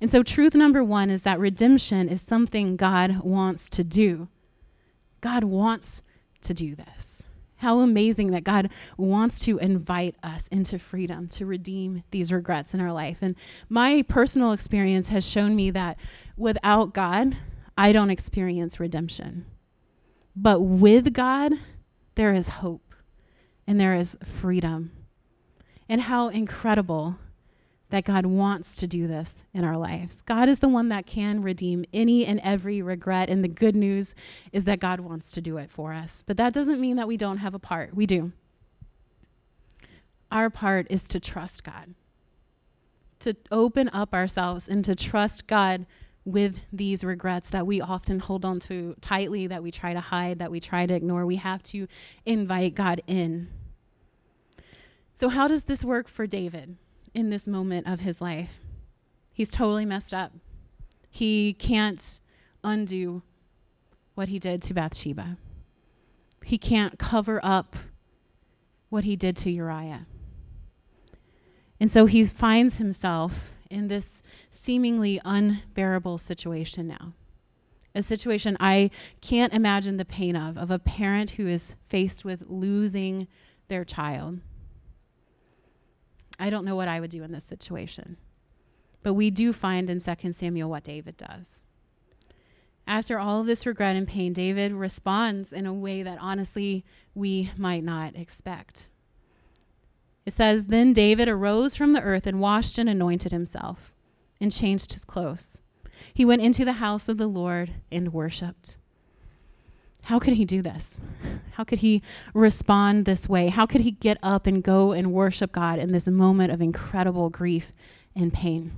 And 0.00 0.10
so, 0.10 0.24
truth 0.24 0.56
number 0.56 0.82
one 0.82 1.08
is 1.08 1.22
that 1.22 1.38
redemption 1.38 2.08
is 2.08 2.22
something 2.22 2.74
God 2.74 3.20
wants 3.20 3.68
to 3.68 3.84
do. 3.84 4.26
God 5.20 5.44
wants 5.44 6.02
to 6.40 6.54
do 6.54 6.74
this. 6.74 7.28
How 7.56 7.78
amazing 7.78 8.32
that 8.32 8.44
God 8.44 8.70
wants 8.96 9.38
to 9.40 9.58
invite 9.58 10.14
us 10.22 10.48
into 10.48 10.78
freedom 10.78 11.28
to 11.28 11.46
redeem 11.46 12.02
these 12.10 12.32
regrets 12.32 12.74
in 12.74 12.80
our 12.80 12.92
life. 12.92 13.18
And 13.22 13.34
my 13.68 14.02
personal 14.08 14.52
experience 14.52 15.08
has 15.08 15.28
shown 15.28 15.56
me 15.56 15.70
that 15.70 15.98
without 16.36 16.92
God, 16.92 17.36
I 17.78 17.92
don't 17.92 18.10
experience 18.10 18.78
redemption. 18.78 19.46
But 20.34 20.60
with 20.60 21.14
God, 21.14 21.54
there 22.14 22.34
is 22.34 22.48
hope 22.48 22.94
and 23.66 23.80
there 23.80 23.94
is 23.94 24.16
freedom. 24.22 24.92
And 25.88 26.02
how 26.02 26.28
incredible 26.28 27.16
that 27.90 28.04
God 28.04 28.26
wants 28.26 28.74
to 28.76 28.86
do 28.86 29.06
this 29.06 29.44
in 29.54 29.64
our 29.64 29.76
lives. 29.76 30.22
God 30.22 30.48
is 30.48 30.58
the 30.58 30.68
one 30.68 30.88
that 30.88 31.06
can 31.06 31.42
redeem 31.42 31.84
any 31.92 32.26
and 32.26 32.40
every 32.40 32.82
regret. 32.82 33.30
And 33.30 33.44
the 33.44 33.48
good 33.48 33.76
news 33.76 34.14
is 34.52 34.64
that 34.64 34.80
God 34.80 35.00
wants 35.00 35.30
to 35.32 35.40
do 35.40 35.56
it 35.56 35.70
for 35.70 35.92
us. 35.92 36.24
But 36.26 36.36
that 36.38 36.52
doesn't 36.52 36.80
mean 36.80 36.96
that 36.96 37.06
we 37.06 37.16
don't 37.16 37.38
have 37.38 37.54
a 37.54 37.60
part. 37.60 37.94
We 37.94 38.06
do. 38.06 38.32
Our 40.32 40.50
part 40.50 40.88
is 40.90 41.06
to 41.08 41.20
trust 41.20 41.62
God, 41.62 41.94
to 43.20 43.36
open 43.52 43.88
up 43.92 44.12
ourselves 44.12 44.68
and 44.68 44.84
to 44.84 44.96
trust 44.96 45.46
God 45.46 45.86
with 46.24 46.58
these 46.72 47.04
regrets 47.04 47.50
that 47.50 47.68
we 47.68 47.80
often 47.80 48.18
hold 48.18 48.44
on 48.44 48.58
to 48.58 48.96
tightly, 49.00 49.46
that 49.46 49.62
we 49.62 49.70
try 49.70 49.94
to 49.94 50.00
hide, 50.00 50.40
that 50.40 50.50
we 50.50 50.58
try 50.58 50.84
to 50.84 50.92
ignore. 50.92 51.24
We 51.24 51.36
have 51.36 51.62
to 51.64 51.86
invite 52.26 52.74
God 52.74 53.00
in. 53.06 53.48
So, 55.14 55.28
how 55.28 55.46
does 55.46 55.64
this 55.64 55.84
work 55.84 56.08
for 56.08 56.26
David? 56.26 56.76
In 57.16 57.30
this 57.30 57.46
moment 57.46 57.88
of 57.88 58.00
his 58.00 58.20
life. 58.20 58.60
He's 59.32 59.50
totally 59.50 59.86
messed 59.86 60.12
up. 60.12 60.32
He 61.08 61.54
can't 61.54 62.20
undo 62.62 63.22
what 64.14 64.28
he 64.28 64.38
did 64.38 64.62
to 64.62 64.74
Bathsheba. 64.74 65.38
He 66.44 66.58
can't 66.58 66.98
cover 66.98 67.40
up 67.42 67.74
what 68.90 69.04
he 69.04 69.16
did 69.16 69.34
to 69.38 69.50
Uriah. 69.50 70.06
And 71.80 71.90
so 71.90 72.04
he 72.04 72.24
finds 72.24 72.76
himself 72.76 73.54
in 73.70 73.88
this 73.88 74.22
seemingly 74.50 75.20
unbearable 75.24 76.18
situation 76.18 76.86
now. 76.86 77.14
A 77.94 78.02
situation 78.02 78.58
I 78.60 78.90
can't 79.22 79.54
imagine 79.54 79.96
the 79.96 80.04
pain 80.04 80.36
of, 80.36 80.58
of 80.58 80.70
a 80.70 80.78
parent 80.78 81.30
who 81.30 81.46
is 81.46 81.76
faced 81.88 82.26
with 82.26 82.44
losing 82.46 83.26
their 83.68 83.84
child. 83.84 84.40
I 86.38 86.50
don't 86.50 86.64
know 86.64 86.76
what 86.76 86.88
I 86.88 87.00
would 87.00 87.10
do 87.10 87.22
in 87.22 87.32
this 87.32 87.44
situation. 87.44 88.16
But 89.02 89.14
we 89.14 89.30
do 89.30 89.52
find 89.52 89.88
in 89.88 90.00
2 90.00 90.32
Samuel 90.32 90.70
what 90.70 90.84
David 90.84 91.16
does. 91.16 91.62
After 92.86 93.18
all 93.18 93.40
of 93.40 93.46
this 93.46 93.66
regret 93.66 93.96
and 93.96 94.06
pain, 94.06 94.32
David 94.32 94.72
responds 94.72 95.52
in 95.52 95.66
a 95.66 95.74
way 95.74 96.02
that 96.02 96.18
honestly 96.20 96.84
we 97.14 97.50
might 97.56 97.82
not 97.82 98.14
expect. 98.14 98.88
It 100.24 100.32
says, 100.32 100.66
Then 100.66 100.92
David 100.92 101.28
arose 101.28 101.76
from 101.76 101.92
the 101.92 102.02
earth 102.02 102.26
and 102.26 102.40
washed 102.40 102.78
and 102.78 102.88
anointed 102.88 103.32
himself 103.32 103.94
and 104.40 104.52
changed 104.52 104.92
his 104.92 105.04
clothes. 105.04 105.62
He 106.12 106.24
went 106.24 106.42
into 106.42 106.64
the 106.64 106.74
house 106.74 107.08
of 107.08 107.16
the 107.16 107.26
Lord 107.26 107.72
and 107.90 108.12
worshiped. 108.12 108.78
How 110.06 110.20
could 110.20 110.34
he 110.34 110.44
do 110.44 110.62
this? 110.62 111.00
How 111.50 111.64
could 111.64 111.80
he 111.80 112.00
respond 112.32 113.06
this 113.06 113.28
way? 113.28 113.48
How 113.48 113.66
could 113.66 113.80
he 113.80 113.90
get 113.90 114.18
up 114.22 114.46
and 114.46 114.62
go 114.62 114.92
and 114.92 115.12
worship 115.12 115.50
God 115.50 115.80
in 115.80 115.90
this 115.90 116.06
moment 116.06 116.52
of 116.52 116.62
incredible 116.62 117.28
grief 117.28 117.72
and 118.14 118.32
pain? 118.32 118.70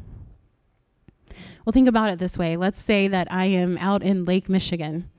Well, 1.65 1.73
think 1.73 1.87
about 1.87 2.11
it 2.11 2.19
this 2.19 2.39
way. 2.39 2.57
Let's 2.57 2.79
say 2.79 3.09
that 3.09 3.31
I 3.31 3.45
am 3.45 3.77
out 3.77 4.03
in 4.03 4.25
Lake 4.25 4.49
Michigan 4.49 5.11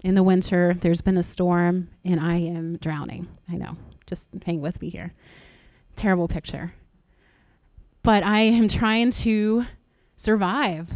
in 0.00 0.16
the 0.16 0.24
winter, 0.24 0.76
there's 0.80 1.00
been 1.00 1.16
a 1.16 1.22
storm, 1.22 1.90
and 2.04 2.18
I 2.18 2.36
am 2.36 2.76
drowning. 2.78 3.28
I 3.48 3.54
know, 3.54 3.76
just 4.06 4.28
hang 4.44 4.60
with 4.60 4.80
me 4.80 4.88
here. 4.88 5.14
Terrible 5.94 6.26
picture. 6.26 6.74
But 8.02 8.24
I 8.24 8.40
am 8.40 8.66
trying 8.66 9.12
to 9.12 9.64
survive 10.16 10.90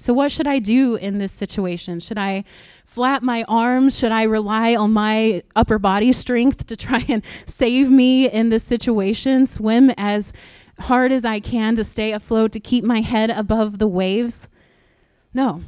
so, 0.00 0.14
what 0.14 0.32
should 0.32 0.46
I 0.46 0.60
do 0.60 0.94
in 0.94 1.18
this 1.18 1.30
situation? 1.30 2.00
Should 2.00 2.16
I 2.16 2.44
flap 2.86 3.22
my 3.22 3.44
arms? 3.46 3.98
Should 3.98 4.12
I 4.12 4.22
rely 4.22 4.74
on 4.74 4.94
my 4.94 5.42
upper 5.54 5.78
body 5.78 6.14
strength 6.14 6.66
to 6.68 6.76
try 6.76 7.04
and 7.06 7.22
save 7.44 7.90
me 7.90 8.26
in 8.26 8.48
this 8.48 8.64
situation? 8.64 9.44
Swim 9.44 9.90
as 9.98 10.32
hard 10.78 11.12
as 11.12 11.26
I 11.26 11.38
can 11.38 11.76
to 11.76 11.84
stay 11.84 12.12
afloat, 12.12 12.50
to 12.52 12.60
keep 12.60 12.82
my 12.82 13.02
head 13.02 13.28
above 13.28 13.78
the 13.78 13.86
waves? 13.86 14.48
No. 15.34 15.62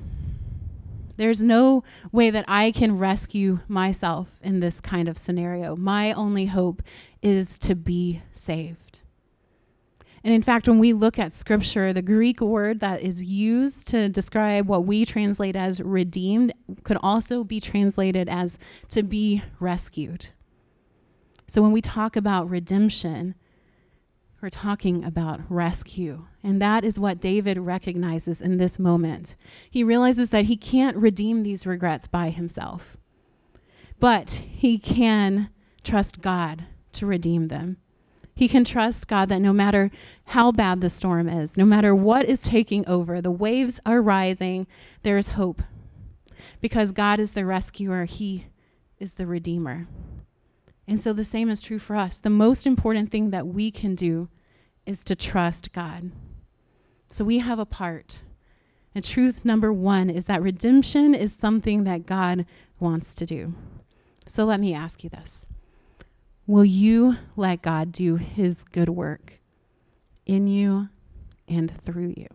There's 1.19 1.43
no 1.43 1.85
way 2.11 2.31
that 2.31 2.47
I 2.49 2.71
can 2.71 2.99
rescue 2.99 3.61
myself 3.69 4.41
in 4.43 4.61
this 4.61 4.81
kind 4.81 5.11
of 5.11 5.19
scenario. 5.19 5.77
My 5.77 6.15
only 6.15 6.47
hope 6.47 6.83
is 7.21 7.59
to 7.59 7.75
be 7.75 8.23
saved. 8.33 9.03
And 10.25 10.33
in 10.33 10.43
fact, 10.43 10.69
when 10.69 10.79
we 10.79 10.93
look 10.93 11.19
at 11.19 11.33
scripture, 11.33 11.93
the 11.93 12.03
Greek 12.03 12.41
word 12.41 12.81
that 12.81 13.03
is 13.03 13.25
used 13.25 13.89
to 13.89 14.09
describe 14.09 14.69
what 14.69 14.85
we 14.85 15.05
translate 15.05 15.57
as 15.57 15.81
redeemed 15.81 16.53
could 16.85 16.99
also 17.03 17.43
be 17.43 17.61
translated 17.61 18.29
as 18.29 18.59
to 18.91 19.03
be 19.03 19.43
rescued. 19.59 20.29
So 21.49 21.61
when 21.61 21.73
we 21.73 21.81
talk 21.81 22.17
about 22.17 22.49
redemption, 22.49 23.35
we're 24.41 24.49
talking 24.49 25.05
about 25.05 25.41
rescue. 25.49 26.27
And 26.43 26.61
that 26.63 26.85
is 26.85 26.99
what 26.99 27.21
David 27.21 27.59
recognizes 27.59 28.41
in 28.41 28.59
this 28.59 28.79
moment. 28.79 29.37
He 29.71 29.85
realizes 29.85 30.31
that 30.31 30.47
he 30.47 30.57
can't 30.57 30.97
redeem 30.97 31.43
these 31.43 31.67
regrets 31.67 32.07
by 32.07 32.31
himself, 32.31 32.97
but 34.01 34.31
he 34.31 34.79
can 34.79 35.51
trust 35.85 36.21
God 36.21 36.65
to 36.93 37.07
redeem 37.07 37.47
them. 37.47 37.77
He 38.35 38.49
can 38.49 38.65
trust 38.65 39.09
God 39.09 39.29
that 39.29 39.41
no 39.41 39.53
matter 39.53 39.91
how 40.27 40.53
bad 40.53 40.81
the 40.81 40.91
storm 40.91 41.29
is, 41.29 41.57
no 41.57 41.65
matter 41.65 41.95
what 41.95 42.25
is 42.25 42.41
taking 42.41 42.87
over, 42.89 43.21
the 43.21 43.31
waves 43.31 43.81
are 43.85 44.01
rising, 44.01 44.67
there 45.03 45.19
is 45.19 45.29
hope. 45.29 45.63
Because 46.61 46.93
God 46.93 47.21
is 47.21 47.33
the 47.33 47.45
rescuer, 47.45 48.05
He 48.05 48.47
is 48.99 49.15
the 49.15 49.27
redeemer. 49.27 49.87
And 50.89 51.01
so 51.01 51.13
the 51.13 51.25
same 51.25 51.49
is 51.49 51.63
true 51.63 51.79
for 51.79 51.97
us. 51.97 52.19
The 52.19 52.31
most 52.31 52.67
important 52.67 53.11
thing 53.11 53.31
that 53.31 53.47
we 53.47 53.71
can 53.71 53.95
do 53.95 54.29
is 54.87 55.05
to 55.05 55.15
trust 55.15 55.73
God. 55.73 56.11
So 57.11 57.25
we 57.25 57.39
have 57.39 57.59
a 57.59 57.67
part. 57.67 58.23
And 58.95 59.05
truth 59.05 59.45
number 59.45 59.73
one 59.73 60.11
is 60.11 60.25
that 60.27 60.43
redemption 60.43 61.15
is 61.15 61.33
something 61.33 61.85
that 61.85 62.07
God 62.07 62.47
wants 62.81 63.15
to 63.17 63.27
do. 63.27 63.55
So 64.27 64.45
let 64.45 64.61
me 64.61 64.75
ask 64.75 65.05
you 65.05 65.11
this 65.11 65.47
Will 66.47 66.65
you 66.65 67.17
let 67.37 67.63
God 67.63 67.93
do 67.93 68.17
his 68.17 68.65
good 68.65 68.89
work 68.89 69.41
in 70.27 70.49
you 70.49 70.89
and 71.47 71.71
through 71.81 72.15
you? 72.17 72.27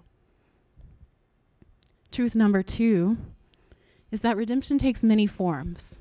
Truth 2.11 2.33
number 2.33 2.63
two 2.63 3.17
is 4.09 4.21
that 4.21 4.37
redemption 4.37 4.77
takes 4.77 5.03
many 5.03 5.27
forms. 5.27 5.99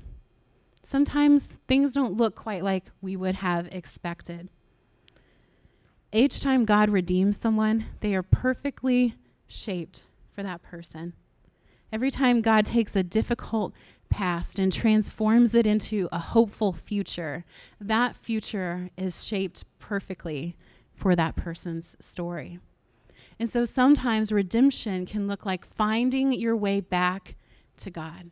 Sometimes 0.83 1.47
things 1.67 1.91
don't 1.91 2.15
look 2.15 2.35
quite 2.35 2.63
like 2.63 2.85
we 3.01 3.17
would 3.17 3.35
have 3.35 3.67
expected. 3.67 4.49
Each 6.13 6.39
time 6.39 6.63
God 6.63 6.89
redeems 6.89 7.37
someone, 7.37 7.85
they 7.99 8.15
are 8.15 8.23
perfectly 8.23 9.15
shaped 9.47 10.03
for 10.33 10.43
that 10.43 10.63
person. 10.63 11.11
Every 11.91 12.09
time 12.09 12.41
God 12.41 12.65
takes 12.65 12.95
a 12.95 13.03
difficult 13.03 13.73
past 14.09 14.59
and 14.59 14.71
transforms 14.71 15.53
it 15.53 15.67
into 15.67 16.09
a 16.11 16.19
hopeful 16.19 16.73
future, 16.73 17.45
that 17.79 18.15
future 18.15 18.89
is 18.97 19.23
shaped 19.23 19.63
perfectly 19.79 20.55
for 20.93 21.15
that 21.15 21.35
person's 21.35 21.95
story. 21.99 22.59
And 23.39 23.49
so 23.49 23.65
sometimes 23.65 24.31
redemption 24.31 25.05
can 25.05 25.27
look 25.27 25.45
like 25.45 25.65
finding 25.65 26.33
your 26.33 26.55
way 26.55 26.81
back 26.81 27.35
to 27.77 27.89
God. 27.89 28.31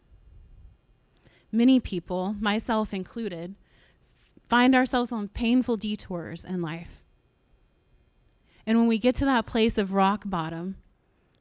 Many 1.52 1.80
people, 1.80 2.36
myself 2.40 2.94
included, 2.94 3.56
find 4.48 4.76
ourselves 4.76 5.12
on 5.12 5.28
painful 5.28 5.78
detours 5.78 6.44
in 6.44 6.62
life. 6.62 7.04
And 8.66 8.80
when 8.80 8.88
we 8.88 8.98
get 8.98 9.16
to 9.16 9.26
that 9.26 9.46
place 9.46 9.78
of 9.78 9.94
rock 9.94 10.24
bottom, 10.26 10.78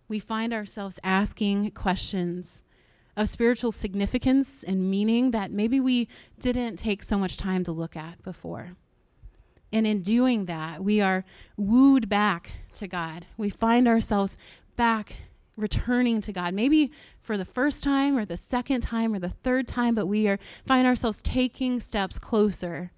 we 0.08 0.18
find 0.18 0.52
ourselves 0.52 1.00
asking 1.02 1.70
questions 1.70 2.62
of 3.16 3.28
spiritual 3.28 3.72
significance 3.72 4.62
and 4.62 4.90
meaning 4.90 5.30
that 5.30 5.50
maybe 5.50 5.80
we 5.80 6.08
didn't 6.38 6.76
take 6.76 7.02
so 7.02 7.18
much 7.18 7.36
time 7.36 7.64
to 7.64 7.72
look 7.72 7.96
at 7.96 8.22
before. 8.22 8.72
And 9.72 9.86
in 9.86 10.02
doing 10.02 10.44
that, 10.46 10.82
we 10.82 11.00
are 11.00 11.24
wooed 11.56 12.08
back 12.08 12.52
to 12.74 12.86
God. 12.86 13.26
We 13.36 13.50
find 13.50 13.88
ourselves 13.88 14.36
back 14.76 15.16
returning 15.56 16.20
to 16.20 16.32
God, 16.32 16.54
maybe 16.54 16.92
for 17.20 17.36
the 17.36 17.44
first 17.44 17.82
time 17.82 18.18
or 18.18 18.24
the 18.24 18.36
second 18.36 18.80
time 18.82 19.14
or 19.14 19.18
the 19.18 19.28
third 19.28 19.66
time, 19.66 19.94
but 19.94 20.06
we 20.06 20.28
are 20.28 20.38
find 20.66 20.86
ourselves 20.86 21.22
taking 21.22 21.80
steps 21.80 22.18
closer 22.18 22.90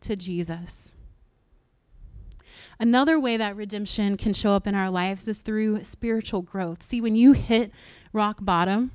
to 0.00 0.16
Jesus. 0.16 0.96
Another 2.78 3.20
way 3.20 3.36
that 3.36 3.56
redemption 3.56 4.16
can 4.16 4.32
show 4.32 4.52
up 4.52 4.66
in 4.66 4.74
our 4.74 4.88
lives 4.88 5.28
is 5.28 5.42
through 5.42 5.84
spiritual 5.84 6.42
growth. 6.42 6.82
See, 6.82 7.00
when 7.00 7.14
you 7.14 7.32
hit 7.32 7.72
rock 8.12 8.38
bottom, 8.40 8.92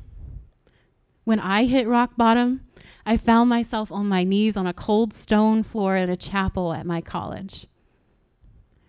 when 1.25 1.39
I 1.39 1.65
hit 1.65 1.87
rock 1.87 2.11
bottom, 2.15 2.61
I 3.05 3.17
found 3.17 3.49
myself 3.49 3.91
on 3.91 4.07
my 4.07 4.23
knees 4.23 4.55
on 4.55 4.65
a 4.65 4.73
cold 4.73 5.13
stone 5.13 5.63
floor 5.63 5.95
in 5.95 6.09
a 6.09 6.15
chapel 6.15 6.73
at 6.73 6.85
my 6.85 7.01
college 7.01 7.67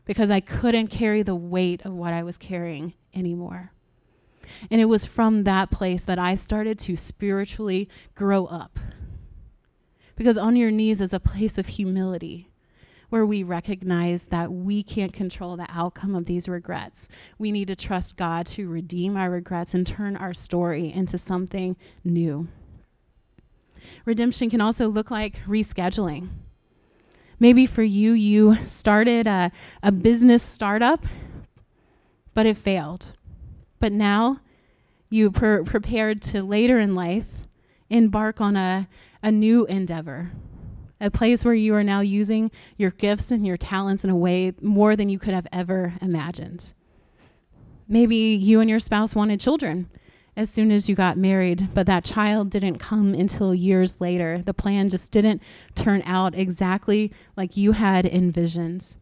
because 0.04 0.30
I 0.30 0.40
couldn't 0.40 0.88
carry 0.88 1.22
the 1.22 1.34
weight 1.34 1.84
of 1.84 1.92
what 1.92 2.12
I 2.12 2.22
was 2.22 2.38
carrying 2.38 2.94
anymore. 3.14 3.72
And 4.70 4.80
it 4.80 4.84
was 4.84 5.04
from 5.04 5.42
that 5.42 5.70
place 5.70 6.04
that 6.04 6.18
I 6.18 6.36
started 6.36 6.78
to 6.80 6.96
spiritually 6.96 7.88
grow 8.14 8.46
up. 8.46 8.78
Because 10.14 10.38
on 10.38 10.56
your 10.56 10.70
knees 10.70 11.00
is 11.00 11.12
a 11.12 11.20
place 11.20 11.58
of 11.58 11.66
humility 11.66 12.48
where 13.08 13.24
we 13.24 13.42
recognize 13.42 14.26
that 14.26 14.52
we 14.52 14.82
can't 14.82 15.12
control 15.12 15.56
the 15.56 15.66
outcome 15.70 16.14
of 16.14 16.26
these 16.26 16.48
regrets. 16.48 17.08
We 17.38 17.52
need 17.52 17.68
to 17.68 17.76
trust 17.76 18.16
God 18.16 18.46
to 18.48 18.68
redeem 18.68 19.16
our 19.16 19.30
regrets 19.30 19.74
and 19.74 19.86
turn 19.86 20.16
our 20.16 20.34
story 20.34 20.92
into 20.92 21.18
something 21.18 21.76
new. 22.04 22.48
Redemption 24.04 24.50
can 24.50 24.60
also 24.60 24.88
look 24.88 25.10
like 25.10 25.40
rescheduling. 25.46 26.28
Maybe 27.38 27.66
for 27.66 27.82
you, 27.82 28.12
you 28.12 28.54
started 28.66 29.26
a, 29.26 29.52
a 29.82 29.92
business 29.92 30.42
startup, 30.42 31.06
but 32.34 32.46
it 32.46 32.56
failed. 32.56 33.14
But 33.78 33.92
now 33.92 34.40
you 35.10 35.30
per- 35.30 35.62
prepared 35.64 36.22
to 36.22 36.42
later 36.42 36.78
in 36.78 36.94
life 36.94 37.28
embark 37.90 38.40
on 38.40 38.56
a, 38.56 38.88
a 39.22 39.30
new 39.30 39.66
endeavor 39.66 40.32
a 41.00 41.10
place 41.10 41.44
where 41.44 41.54
you 41.54 41.74
are 41.74 41.84
now 41.84 42.00
using 42.00 42.50
your 42.76 42.90
gifts 42.90 43.30
and 43.30 43.46
your 43.46 43.56
talents 43.56 44.04
in 44.04 44.10
a 44.10 44.16
way 44.16 44.52
more 44.60 44.96
than 44.96 45.08
you 45.08 45.18
could 45.18 45.34
have 45.34 45.46
ever 45.52 45.92
imagined. 46.00 46.72
Maybe 47.88 48.16
you 48.16 48.60
and 48.60 48.68
your 48.68 48.80
spouse 48.80 49.14
wanted 49.14 49.40
children 49.40 49.88
as 50.36 50.50
soon 50.50 50.70
as 50.70 50.88
you 50.88 50.94
got 50.94 51.16
married, 51.16 51.68
but 51.72 51.86
that 51.86 52.04
child 52.04 52.50
didn't 52.50 52.78
come 52.78 53.14
until 53.14 53.54
years 53.54 54.00
later. 54.00 54.42
The 54.44 54.52
plan 54.52 54.90
just 54.90 55.10
didn't 55.10 55.42
turn 55.74 56.02
out 56.04 56.34
exactly 56.34 57.12
like 57.36 57.56
you 57.56 57.72
had 57.72 58.04
envisioned. 58.04 58.96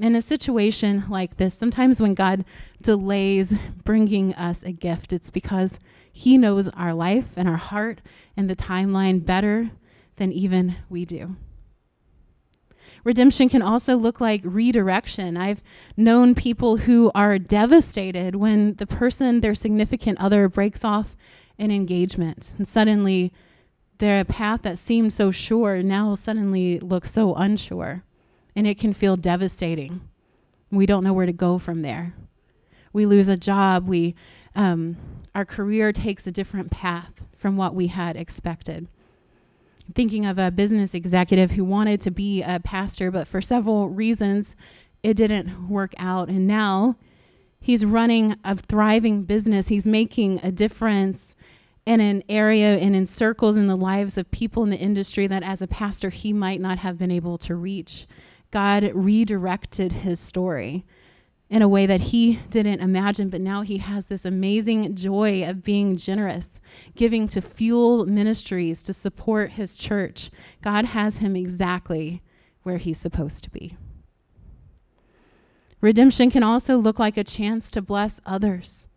In 0.00 0.16
a 0.16 0.22
situation 0.22 1.04
like 1.08 1.36
this, 1.36 1.54
sometimes 1.54 2.00
when 2.00 2.14
God 2.14 2.44
delays 2.82 3.54
bringing 3.84 4.34
us 4.34 4.64
a 4.64 4.72
gift, 4.72 5.12
it's 5.12 5.30
because 5.30 5.78
He 6.12 6.36
knows 6.36 6.68
our 6.70 6.92
life 6.92 7.34
and 7.36 7.48
our 7.48 7.56
heart 7.56 8.00
and 8.36 8.50
the 8.50 8.56
timeline 8.56 9.24
better 9.24 9.70
than 10.16 10.32
even 10.32 10.76
we 10.88 11.04
do. 11.04 11.36
Redemption 13.04 13.48
can 13.48 13.62
also 13.62 13.96
look 13.96 14.20
like 14.20 14.40
redirection. 14.44 15.36
I've 15.36 15.62
known 15.96 16.34
people 16.34 16.78
who 16.78 17.10
are 17.14 17.38
devastated 17.38 18.34
when 18.34 18.74
the 18.74 18.86
person, 18.86 19.40
their 19.40 19.54
significant 19.54 20.18
other, 20.20 20.48
breaks 20.48 20.84
off 20.84 21.16
an 21.58 21.70
engagement 21.70 22.52
and 22.56 22.66
suddenly 22.66 23.32
their 23.98 24.24
path 24.24 24.62
that 24.62 24.78
seemed 24.78 25.12
so 25.12 25.30
sure 25.30 25.82
now 25.82 26.14
suddenly 26.14 26.78
looks 26.80 27.12
so 27.12 27.34
unsure. 27.34 28.02
And 28.56 28.66
it 28.66 28.78
can 28.78 28.92
feel 28.92 29.16
devastating. 29.16 30.00
We 30.70 30.86
don't 30.86 31.04
know 31.04 31.12
where 31.12 31.26
to 31.26 31.32
go 31.32 31.58
from 31.58 31.82
there. 31.82 32.14
We 32.92 33.06
lose 33.06 33.28
a 33.28 33.36
job. 33.36 33.86
We, 33.86 34.14
um, 34.54 34.96
our 35.34 35.44
career 35.44 35.92
takes 35.92 36.26
a 36.26 36.32
different 36.32 36.70
path 36.70 37.26
from 37.36 37.56
what 37.56 37.74
we 37.74 37.88
had 37.88 38.16
expected 38.16 38.88
thinking 39.94 40.24
of 40.24 40.38
a 40.38 40.50
business 40.50 40.94
executive 40.94 41.52
who 41.52 41.64
wanted 41.64 42.00
to 42.02 42.10
be 42.10 42.42
a 42.42 42.60
pastor, 42.60 43.10
but 43.10 43.28
for 43.28 43.40
several 43.40 43.88
reasons, 43.88 44.56
it 45.02 45.14
didn't 45.14 45.68
work 45.68 45.92
out. 45.98 46.28
And 46.28 46.46
now 46.46 46.96
he's 47.60 47.84
running 47.84 48.36
a 48.44 48.56
thriving 48.56 49.24
business. 49.24 49.68
He's 49.68 49.86
making 49.86 50.40
a 50.42 50.50
difference 50.50 51.36
in 51.86 52.00
an 52.00 52.22
area 52.28 52.78
and 52.78 52.96
in 52.96 53.06
circles 53.06 53.56
in 53.56 53.66
the 53.66 53.76
lives 53.76 54.16
of 54.16 54.30
people 54.30 54.62
in 54.62 54.70
the 54.70 54.78
industry 54.78 55.26
that 55.26 55.42
as 55.42 55.60
a 55.60 55.66
pastor 55.66 56.08
he 56.08 56.32
might 56.32 56.60
not 56.60 56.78
have 56.78 56.96
been 56.96 57.10
able 57.10 57.36
to 57.38 57.54
reach. 57.54 58.06
God 58.50 58.90
redirected 58.94 59.92
his 59.92 60.18
story 60.18 60.84
in 61.54 61.62
a 61.62 61.68
way 61.68 61.86
that 61.86 62.00
he 62.00 62.40
didn't 62.50 62.80
imagine, 62.80 63.28
but 63.28 63.40
now 63.40 63.62
he 63.62 63.78
has 63.78 64.06
this 64.06 64.24
amazing 64.24 64.92
joy 64.96 65.48
of 65.48 65.62
being 65.62 65.96
generous, 65.96 66.60
giving 66.96 67.28
to 67.28 67.40
fuel 67.40 68.06
ministries 68.06 68.82
to 68.82 68.92
support 68.92 69.52
his 69.52 69.76
church. 69.76 70.32
God 70.62 70.84
has 70.86 71.18
him 71.18 71.36
exactly 71.36 72.20
where 72.64 72.78
he's 72.78 72.98
supposed 72.98 73.44
to 73.44 73.50
be. 73.50 73.76
Redemption 75.80 76.28
can 76.28 76.42
also 76.42 76.76
look 76.76 76.98
like 76.98 77.16
a 77.16 77.22
chance 77.22 77.70
to 77.70 77.80
bless 77.80 78.20
others. 78.26 78.88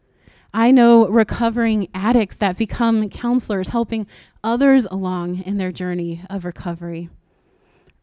I 0.52 0.72
know 0.72 1.08
recovering 1.08 1.90
addicts 1.94 2.38
that 2.38 2.58
become 2.58 3.08
counselors, 3.12 3.70
helping 3.70 4.08
others 4.44 4.88
along 4.90 5.44
in 5.44 5.58
their 5.58 5.72
journey 5.72 6.24
of 6.28 6.44
recovery. 6.44 7.10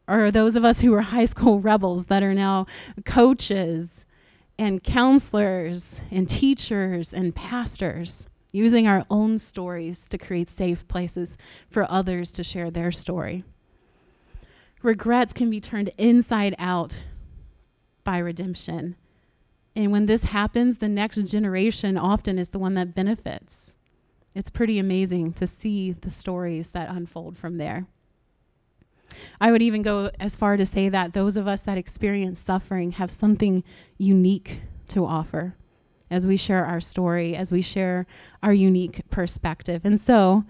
Or 0.07 0.31
those 0.31 0.55
of 0.55 0.65
us 0.65 0.81
who 0.81 0.93
were 0.93 1.03
high 1.03 1.25
school 1.25 1.59
rebels 1.59 2.07
that 2.07 2.23
are 2.23 2.35
now 2.35 2.67
coaches 3.05 4.07
and 4.59 4.83
counselors 4.83 6.01
and 6.11 6.29
teachers 6.29 7.13
and 7.13 7.35
pastors 7.35 8.27
using 8.53 8.87
our 8.87 9.05
own 9.11 9.39
stories 9.39 10.07
to 10.09 10.17
create 10.17 10.49
safe 10.49 10.87
places 10.87 11.37
for 11.69 11.91
others 11.91 12.31
to 12.33 12.45
share 12.45 12.71
their 12.71 12.93
story. 12.93 13.43
Regrets 14.83 15.33
can 15.33 15.51
be 15.51 15.61
turned 15.61 15.91
inside 15.99 16.55
out 16.59 17.03
by 18.05 18.19
redemption. 18.19 18.97
And 19.75 19.91
when 19.91 20.07
this 20.07 20.25
happens, 20.25 20.79
the 20.79 20.89
next 20.89 21.17
generation 21.25 21.97
often 21.97 22.39
is 22.39 22.51
the 22.51 22.59
one 22.59 22.75
that 22.75 22.95
benefits. 22.95 23.77
It's 24.37 24.51
pretty 24.51 24.79
amazing 24.79 25.33
to 25.35 25.47
see 25.47 25.93
the 25.93 26.11
stories 26.11 26.71
that 26.71 26.91
unfold 26.91 27.39
from 27.39 27.57
there. 27.57 27.87
I 29.41 29.53
would 29.53 29.63
even 29.63 29.83
go 29.83 30.11
as 30.21 30.37
far 30.37 30.57
to 30.57 30.67
say 30.67 30.89
that 30.89 31.13
those 31.13 31.37
of 31.37 31.47
us 31.47 31.63
that 31.63 31.79
experience 31.79 32.41
suffering 32.41 32.93
have 32.93 33.11
something 33.11 33.65
unique 33.99 34.63
to 34.89 35.05
offer 35.05 35.57
as 36.11 36.27
we 36.27 36.37
share 36.37 36.65
our 36.65 36.81
story, 36.81 37.35
as 37.35 37.51
we 37.51 37.63
share 37.63 38.07
our 38.43 38.53
unique 38.53 39.03
perspective. 39.11 39.83
And 39.85 40.01
so 40.01 40.45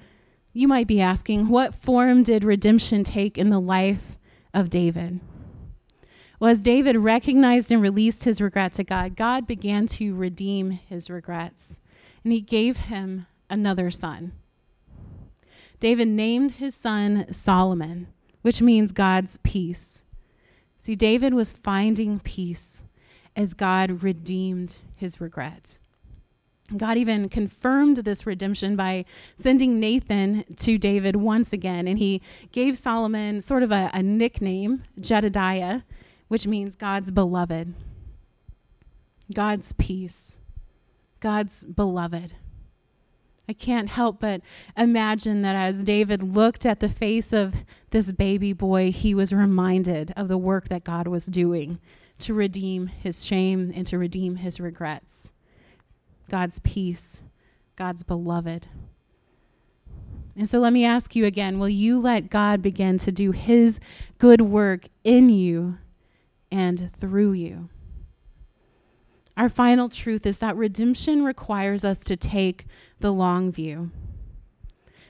you 0.53 0.69
might 0.69 0.87
be 0.87 1.01
asking, 1.01 1.49
what 1.49 1.75
form 1.75 2.23
did 2.23 2.45
redemption 2.45 3.05
take 3.05 3.39
in 3.39 3.51
the 3.51 3.61
life 3.61 4.19
of 4.53 4.71
David? 4.71 5.21
Well, 6.39 6.51
as 6.51 6.63
David 6.63 6.97
recognized 6.97 7.73
and 7.73 7.81
released 7.81 8.25
his 8.25 8.41
regret 8.41 8.75
to 8.75 8.85
God, 8.85 9.17
God 9.17 9.47
began 9.47 9.87
to 9.87 10.15
redeem 10.15 10.71
his 10.71 11.09
regrets, 11.09 11.81
and 12.23 12.33
he 12.33 12.41
gave 12.41 12.77
him 12.77 13.27
another 13.49 13.91
son. 13.91 14.33
David 15.81 16.09
named 16.09 16.53
his 16.53 16.75
son 16.75 17.33
Solomon, 17.33 18.09
which 18.45 18.61
means 18.61 18.93
God's 18.93 19.39
peace. 19.39 20.03
See, 20.77 20.95
David 20.95 21.33
was 21.33 21.55
finding 21.55 22.21
peace 22.21 22.85
as 23.35 23.55
God 23.55 24.03
redeemed 24.03 24.77
his 24.97 25.19
regret. 25.19 25.79
God 26.77 26.99
even 26.99 27.31
confirmed 27.31 27.97
this 27.99 28.27
redemption 28.27 28.77
by 28.77 29.07
sending 29.35 29.81
Nathan 29.81 30.45
to 30.57 30.77
David 30.77 31.17
once 31.17 31.55
again, 31.55 31.89
and 31.89 31.99
he 31.99 32.21
gave 32.53 32.77
Solomon 32.77 33.41
sort 33.41 33.63
of 33.63 33.73
a, 33.73 33.91
a 33.95 34.03
nickname, 34.03 34.85
Jedidiah, 35.01 35.83
which 36.29 36.47
means 36.47 36.77
God's 36.77 37.11
beloved, 37.11 37.73
God's 39.33 39.73
peace, 39.73 40.39
God's 41.21 41.65
beloved. 41.65 42.35
I 43.49 43.53
can't 43.53 43.89
help 43.89 44.21
but 44.21 44.41
imagine 44.77 45.43
that 45.43 45.55
as 45.55 45.85
David 45.85 46.23
looked 46.23 46.65
at 46.65 46.81
the 46.81 46.89
face 46.89 47.33
of 47.33 47.55
this 47.91 48.11
baby 48.11 48.53
boy, 48.53 48.91
he 48.91 49.15
was 49.15 49.33
reminded 49.33 50.13
of 50.17 50.29
the 50.29 50.39
work 50.39 50.69
that 50.69 50.85
God 50.85 51.07
was 51.07 51.27
doing 51.27 51.79
to 52.21 52.33
redeem 52.33 52.87
his 52.87 53.25
shame 53.25 53.73
and 53.75 53.87
to 53.87 53.99
redeem 53.99 54.37
his 54.37 54.61
regrets. 54.61 55.33
God's 56.31 56.59
peace, 56.61 57.21
God's 57.77 58.03
beloved. 58.03 58.67
And 60.37 60.49
so 60.49 60.59
let 60.59 60.73
me 60.73 60.85
ask 60.85 61.15
you 61.15 61.27
again 61.27 61.59
will 61.59 61.69
you 61.69 62.01
let 62.01 62.31
God 62.31 62.63
begin 62.63 62.99
to 62.99 63.13
do 63.13 63.31
his 63.31 63.79
good 64.19 64.41
work 64.41 64.87
in 65.05 65.29
you 65.29 65.79
and 66.51 66.91
through 66.97 67.33
you? 67.33 67.69
Our 69.37 69.49
final 69.49 69.89
truth 69.89 70.27
is 70.27 70.39
that 70.39 70.57
redemption 70.57 71.25
requires 71.25 71.85
us 71.85 71.99
to 72.01 72.17
take 72.17 72.67
the 73.01 73.13
long 73.13 73.51
view. 73.51 73.91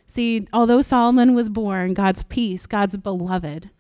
See, 0.06 0.46
although 0.52 0.82
Solomon 0.82 1.34
was 1.34 1.48
born 1.48 1.94
God's 1.94 2.22
peace, 2.22 2.66
God's 2.66 2.96
beloved, 2.96 3.70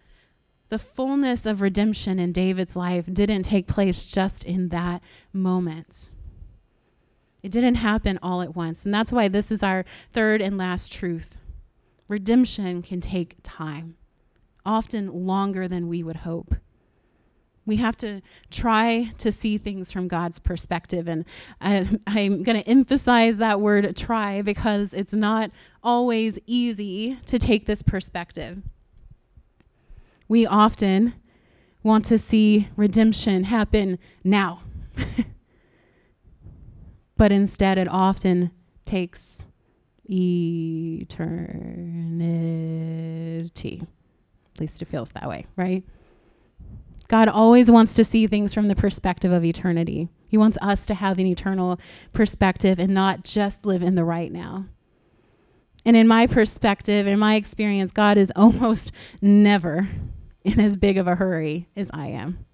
the 0.68 0.78
fullness 0.78 1.46
of 1.46 1.60
redemption 1.60 2.18
in 2.18 2.32
David's 2.32 2.76
life 2.76 3.06
didn't 3.12 3.42
take 3.44 3.66
place 3.66 4.04
just 4.04 4.44
in 4.44 4.68
that 4.70 5.02
moment. 5.32 6.10
It 7.42 7.52
didn't 7.52 7.76
happen 7.76 8.18
all 8.22 8.40
at 8.40 8.56
once. 8.56 8.84
And 8.84 8.94
that's 8.94 9.12
why 9.12 9.28
this 9.28 9.52
is 9.52 9.62
our 9.62 9.84
third 10.12 10.40
and 10.40 10.56
last 10.56 10.90
truth. 10.90 11.36
Redemption 12.08 12.82
can 12.82 13.00
take 13.00 13.36
time, 13.42 13.96
often 14.64 15.26
longer 15.26 15.68
than 15.68 15.88
we 15.88 16.02
would 16.02 16.16
hope. 16.16 16.54
We 17.66 17.76
have 17.76 17.96
to 17.98 18.20
try 18.50 19.12
to 19.18 19.32
see 19.32 19.58
things 19.58 19.90
from 19.90 20.06
God's 20.06 20.38
perspective. 20.38 21.08
And 21.08 21.24
I, 21.60 21.88
am 22.06 22.42
going 22.42 22.62
to 22.62 22.68
emphasize 22.68 23.38
that 23.38 23.60
word 23.60 23.96
try 23.96 24.42
because 24.42 24.92
it's 24.92 25.14
not 25.14 25.50
always 25.82 26.38
easy 26.46 27.18
to 27.26 27.38
take 27.38 27.66
this 27.66 27.82
perspective. 27.82 28.62
We 30.28 30.46
often 30.46 31.14
want 31.82 32.04
to 32.06 32.18
see 32.18 32.68
redemption 32.76 33.44
happen 33.44 33.98
now. 34.22 34.62
but 37.16 37.32
instead, 37.32 37.78
it 37.78 37.88
often 37.88 38.50
takes 38.84 39.44
eternity. 40.10 41.08
At 44.54 44.60
least 44.60 44.82
it 44.82 44.86
feels 44.86 45.10
that 45.12 45.28
way, 45.28 45.46
right? 45.56 45.82
God 47.08 47.28
always 47.28 47.70
wants 47.70 47.94
to 47.94 48.04
see 48.04 48.26
things 48.26 48.54
from 48.54 48.68
the 48.68 48.74
perspective 48.74 49.32
of 49.32 49.44
eternity. 49.44 50.08
He 50.28 50.38
wants 50.38 50.58
us 50.62 50.86
to 50.86 50.94
have 50.94 51.18
an 51.18 51.26
eternal 51.26 51.78
perspective 52.12 52.78
and 52.78 52.94
not 52.94 53.24
just 53.24 53.66
live 53.66 53.82
in 53.82 53.94
the 53.94 54.04
right 54.04 54.32
now. 54.32 54.66
And 55.84 55.96
in 55.96 56.08
my 56.08 56.26
perspective, 56.26 57.06
in 57.06 57.18
my 57.18 57.34
experience, 57.34 57.92
God 57.92 58.16
is 58.16 58.32
almost 58.36 58.90
never 59.20 59.88
in 60.44 60.60
as 60.60 60.76
big 60.76 60.98
of 60.98 61.06
a 61.06 61.14
hurry 61.14 61.68
as 61.76 61.90
I 61.92 62.08
am. 62.08 62.44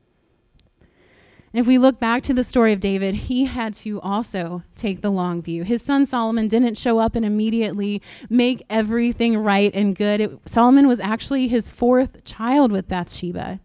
If 1.53 1.67
we 1.67 1.79
look 1.79 1.99
back 1.99 2.23
to 2.25 2.35
the 2.35 2.45
story 2.45 2.73
of 2.73 2.79
David, 2.79 3.15
he 3.15 3.45
had 3.45 3.75
to 3.75 4.01
also 4.03 4.63
take 4.77 5.01
the 5.01 5.11
long 5.11 5.43
view. 5.43 5.65
His 5.65 5.83
son 5.83 6.07
Solomon 6.07 6.47
didn't 6.47 6.79
show 6.79 7.01
up 7.01 7.17
and 7.17 7.25
immediately 7.25 8.03
make 8.29 8.63
everything 8.71 9.37
right 9.37 9.75
and 9.75 9.97
good. 9.97 10.21
It, 10.21 10.31
Solomon 10.47 10.87
was 10.87 11.01
actually 11.01 11.49
his 11.49 11.69
fourth 11.69 12.23
child 12.25 12.71
with 12.71 12.87
Bathsheba. 12.87 13.59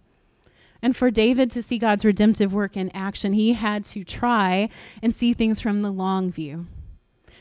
And 0.85 0.95
for 0.95 1.09
David 1.09 1.49
to 1.49 1.63
see 1.63 1.79
God's 1.79 2.05
redemptive 2.05 2.53
work 2.53 2.77
in 2.77 2.91
action, 2.95 3.33
he 3.33 3.53
had 3.53 3.83
to 3.85 4.03
try 4.03 4.69
and 5.01 5.15
see 5.15 5.33
things 5.33 5.59
from 5.59 5.81
the 5.81 5.89
long 5.89 6.31
view. 6.31 6.67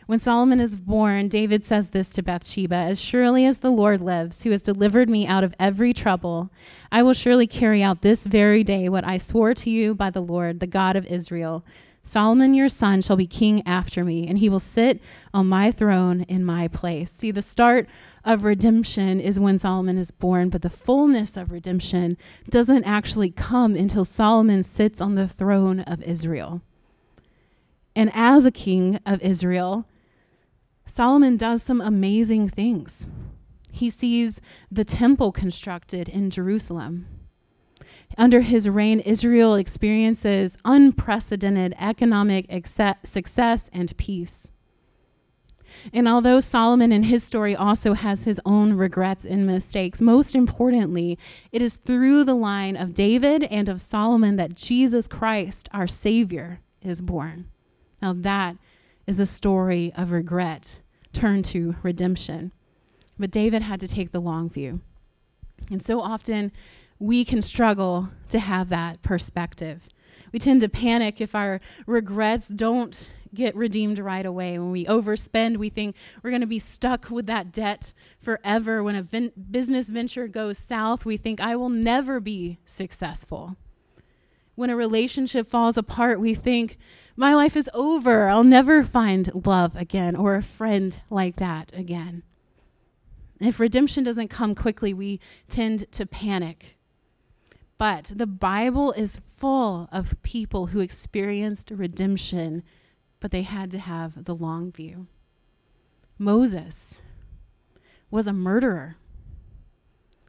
When 0.07 0.18
Solomon 0.18 0.61
is 0.61 0.76
born, 0.76 1.28
David 1.28 1.62
says 1.62 1.90
this 1.90 2.09
to 2.14 2.22
Bathsheba 2.22 2.74
As 2.74 2.98
surely 2.98 3.44
as 3.44 3.59
the 3.59 3.70
Lord 3.70 4.00
lives, 4.00 4.44
who 4.44 4.50
has 4.50 4.62
delivered 4.62 5.11
me 5.11 5.26
out 5.26 5.44
of 5.44 5.54
every 5.61 5.92
trouble, 5.92 6.50
I 6.90 7.02
will 7.02 7.12
surely 7.12 7.46
carry 7.46 7.83
out 7.83 8.00
this 8.00 8.24
very 8.24 8.64
day 8.64 8.88
what 8.88 9.04
I 9.04 9.18
swore 9.18 9.52
to 9.52 9.68
you 9.68 9.94
by 9.94 10.09
the 10.09 10.22
Lord, 10.22 10.61
the 10.61 10.66
God 10.66 10.96
of 10.96 11.04
Israel. 11.04 11.66
Solomon 12.06 12.52
your 12.52 12.68
son 12.68 13.00
shall 13.00 13.16
be 13.16 13.26
king 13.26 13.66
after 13.66 14.04
me, 14.04 14.28
and 14.28 14.38
he 14.38 14.50
will 14.50 14.60
sit 14.60 15.00
on 15.32 15.48
my 15.48 15.70
throne 15.70 16.20
in 16.22 16.44
my 16.44 16.68
place. 16.68 17.10
See, 17.10 17.30
the 17.30 17.40
start 17.40 17.88
of 18.24 18.44
redemption 18.44 19.18
is 19.20 19.40
when 19.40 19.58
Solomon 19.58 19.96
is 19.96 20.10
born, 20.10 20.50
but 20.50 20.60
the 20.60 20.68
fullness 20.68 21.38
of 21.38 21.50
redemption 21.50 22.18
doesn't 22.50 22.84
actually 22.84 23.30
come 23.30 23.74
until 23.74 24.04
Solomon 24.04 24.62
sits 24.62 25.00
on 25.00 25.14
the 25.14 25.26
throne 25.26 25.80
of 25.80 26.02
Israel. 26.02 26.60
And 27.96 28.10
as 28.14 28.44
a 28.44 28.52
king 28.52 29.00
of 29.06 29.22
Israel, 29.22 29.86
Solomon 30.84 31.38
does 31.38 31.62
some 31.62 31.80
amazing 31.80 32.50
things. 32.50 33.08
He 33.72 33.88
sees 33.88 34.42
the 34.70 34.84
temple 34.84 35.32
constructed 35.32 36.10
in 36.10 36.28
Jerusalem. 36.28 37.06
Under 38.16 38.40
his 38.40 38.68
reign, 38.68 39.00
Israel 39.00 39.55
experiences 39.55 40.57
unprecedented 40.64 41.74
economic 41.79 42.46
success 42.66 43.70
and 43.72 43.96
peace. 43.96 44.50
And 45.92 46.07
although 46.07 46.40
Solomon 46.40 46.92
in 46.92 47.05
his 47.05 47.24
story 47.24 47.57
also 47.57 47.94
has 47.94 48.24
his 48.24 48.40
own 48.46 48.74
regrets 48.74 49.24
and 49.24 49.46
mistakes, 49.46 50.00
most 50.00 50.35
importantly, 50.35 51.18
it 51.50 51.61
is 51.61 51.77
through 51.77 52.24
the 52.24 52.37
line 52.37 52.77
of 52.77 52.94
David 52.94 53.42
and 53.44 53.68
of 53.68 53.81
Solomon 53.81 54.37
that 54.37 54.55
Jesus 54.55 55.09
Christ, 55.09 55.68
our 55.72 55.88
Savior, 55.88 56.61
is 56.81 57.03
born. 57.03 57.50
Now, 58.00 58.12
that 58.12 58.57
is 59.07 59.18
a 59.18 59.27
story 59.27 59.92
of 59.96 60.12
regret 60.12 60.81
turned 61.12 61.44
to 61.46 61.74
redemption. 61.83 62.53
But 63.18 63.31
David 63.31 63.62
had 63.62 63.81
to 63.81 63.88
take 63.88 64.12
the 64.12 64.20
long 64.20 64.48
view. 64.48 64.81
And 65.70 65.83
so 65.83 66.00
often 66.00 66.53
we 66.98 67.24
can 67.24 67.42
struggle 67.42 68.11
to 68.28 68.38
have 68.38 68.68
that 68.68 69.02
perspective. 69.02 69.88
We 70.33 70.38
tend 70.38 70.61
to 70.62 70.68
panic 70.68 71.20
if 71.20 71.35
our 71.35 71.61
regrets 71.87 72.48
don't 72.48 73.09
get 73.35 73.54
redeemed 73.57 73.98
right 73.98 74.24
away. 74.24 74.59
When 74.59 74.70
we 74.70 74.85
overspend, 74.87 75.57
we 75.57 75.68
think 75.68 75.96
we're 76.22 76.30
going 76.30 76.40
to 76.40 76.46
be 76.46 76.59
stuck 76.59 77.11
with 77.11 77.26
that 77.26 77.52
debt 77.52 77.92
forever. 78.20 78.83
When 78.83 78.96
a 78.96 79.02
business 79.02 79.88
venture 79.90 80.28
goes 80.28 80.59
south, 80.59 81.04
we 81.04 81.16
think 81.16 81.40
I 81.40 81.57
will 81.57 81.68
never 81.68 82.20
be 82.20 82.59
successful. 82.64 83.57
When 84.54 84.70
a 84.70 84.76
relationship 84.76 85.48
falls 85.48 85.76
apart, 85.76 86.20
we 86.20 86.35
think 86.35 86.78
my 87.16 87.35
life 87.35 87.57
is 87.57 87.68
over. 87.74 88.28
I'll 88.28 88.44
never 88.44 88.85
find 88.85 89.46
love 89.46 89.74
again 89.74 90.14
or 90.14 90.37
a 90.37 90.42
friend 90.42 91.00
like 91.11 91.37
that 91.37 91.72
again. 91.74 92.22
If 93.40 93.59
redemption 93.59 94.04
doesn't 94.04 94.28
come 94.28 94.54
quickly, 94.54 94.94
we 94.94 95.18
tend 95.48 95.90
to 95.92 96.07
panic. 96.07 96.76
But 97.76 98.12
the 98.14 98.26
Bible 98.26 98.92
is 98.92 99.20
full 99.37 99.88
of 99.90 100.20
people 100.22 100.66
who 100.66 100.80
experienced 100.80 101.70
redemption, 101.70 102.62
but 103.20 103.30
they 103.30 103.42
had 103.42 103.70
to 103.72 103.78
have 103.78 104.24
the 104.24 104.34
long 104.34 104.70
view. 104.70 105.06
Moses 106.18 107.02
was 108.10 108.28
a 108.28 108.32
murderer, 108.32 108.96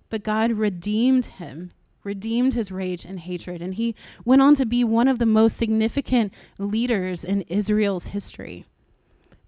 but 0.10 0.23
God 0.23 0.53
redeemed 0.53 1.25
him, 1.25 1.71
redeemed 2.03 2.55
his 2.55 2.71
rage 2.71 3.05
and 3.05 3.19
hatred, 3.19 3.62
and 3.62 3.75
he 3.75 3.95
went 4.23 4.41
on 4.41 4.55
to 4.55 4.65
be 4.65 4.84
one 4.84 5.08
of 5.08 5.19
the 5.19 5.25
most 5.25 5.55
significant 5.58 6.34
leaders 6.58 7.23
in 7.23 7.41
Israel's 7.43 8.08
history. 8.08 8.65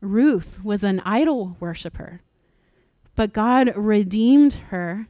Ruth 0.02 0.64
was 0.64 0.84
an 0.84 1.00
idol 1.00 1.58
worshiper, 1.60 2.22
but 3.16 3.34
God 3.34 3.76
redeemed 3.76 4.54
her, 4.70 5.08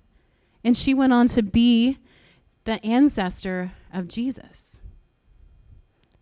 and 0.63 0.78
she 0.78 0.93
went 0.93 1.12
on 1.12 1.28
to 1.28 1.43
be 1.43 1.97
the 2.67 2.86
ancestor 2.86 3.71
of 3.91 4.08
Jesus. 4.08 4.82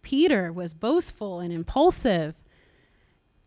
Peter 0.02 0.54
was 0.54 0.74
boastful 0.74 1.40
and 1.40 1.52
impulsive, 1.52 2.36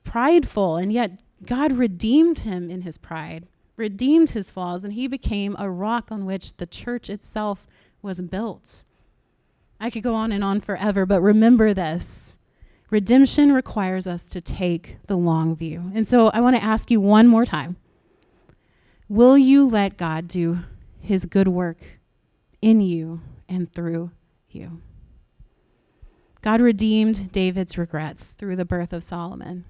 prideful, 0.05 0.77
and 0.77 0.93
yet 0.93 1.23
God 1.47 1.73
redeemed 1.73 2.41
him 2.41 2.71
in 2.71 2.83
his 2.83 2.99
pride 2.99 3.47
redeemed 3.79 4.31
his 4.31 4.51
flaws, 4.51 4.85
and 4.85 4.93
he 4.93 5.07
became 5.07 5.57
a 5.59 5.71
rock 5.71 6.11
on 6.11 6.27
which 6.27 6.57
the 6.57 6.67
church 6.67 7.09
itself 7.09 7.67
was 8.03 8.21
built. 8.21 8.83
I 9.81 9.89
could 9.89 10.03
go 10.03 10.15
on 10.15 10.33
and 10.33 10.43
on 10.43 10.61
forever, 10.61 11.07
but 11.07 11.23
remember 11.23 11.73
this 11.73 12.39
redemption 12.91 13.53
requires 13.53 14.07
us 14.07 14.29
to 14.31 14.41
take 14.41 14.97
the 15.07 15.17
long 15.17 15.55
view. 15.55 15.93
And 15.95 16.09
so 16.09 16.29
I 16.29 16.41
want 16.41 16.57
to 16.57 16.63
ask 16.63 16.91
you 16.91 17.01
one 17.01 17.29
more 17.29 17.47
time 17.47 17.77
Will 19.09 19.39
you 19.39 19.67
let 19.67 19.97
God 19.97 20.29
do 20.29 20.59
his 21.01 21.25
good 21.25 21.49
work 21.49 21.98
in 22.61 22.81
you 22.81 23.21
and 23.49 23.73
through 23.73 24.11
you? 24.49 24.81
God 26.41 26.61
redeemed 26.61 27.33
David's 27.33 27.77
regrets 27.77 28.33
through 28.33 28.57
the 28.57 28.65
birth 28.65 28.93
of 28.93 29.03
Solomon. 29.03 29.65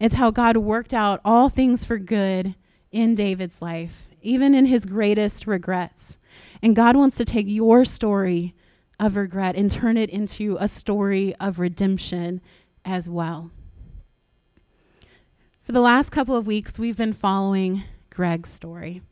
It's 0.00 0.14
how 0.14 0.30
God 0.30 0.56
worked 0.56 0.94
out 0.94 1.20
all 1.24 1.48
things 1.48 1.84
for 1.84 1.98
good 1.98 2.54
in 2.90 3.14
David's 3.14 3.60
life, 3.60 4.08
even 4.22 4.54
in 4.54 4.66
his 4.66 4.84
greatest 4.84 5.46
regrets. 5.46 6.18
And 6.62 6.76
God 6.76 6.96
wants 6.96 7.16
to 7.16 7.24
take 7.24 7.46
your 7.48 7.84
story 7.84 8.54
of 9.00 9.16
regret 9.16 9.56
and 9.56 9.70
turn 9.70 9.96
it 9.96 10.10
into 10.10 10.56
a 10.60 10.68
story 10.68 11.34
of 11.36 11.58
redemption 11.58 12.40
as 12.84 13.08
well. 13.08 13.50
For 15.62 15.72
the 15.72 15.80
last 15.80 16.10
couple 16.10 16.34
of 16.34 16.46
weeks, 16.46 16.78
we've 16.78 16.96
been 16.96 17.12
following 17.12 17.82
Greg's 18.10 18.50
story. 18.50 19.02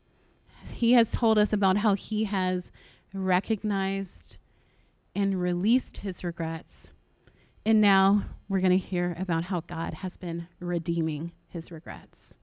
He 0.73 0.93
has 0.93 1.11
told 1.11 1.37
us 1.37 1.53
about 1.53 1.77
how 1.77 1.93
he 1.93 2.25
has 2.25 2.71
recognized 3.13 4.37
and 5.15 5.41
released 5.41 5.97
his 5.97 6.23
regrets. 6.23 6.91
And 7.65 7.81
now 7.81 8.23
we're 8.47 8.59
going 8.59 8.71
to 8.71 8.77
hear 8.77 9.15
about 9.19 9.45
how 9.45 9.61
God 9.61 9.95
has 9.95 10.15
been 10.15 10.47
redeeming 10.59 11.31
his 11.49 11.71
regrets. 11.71 12.37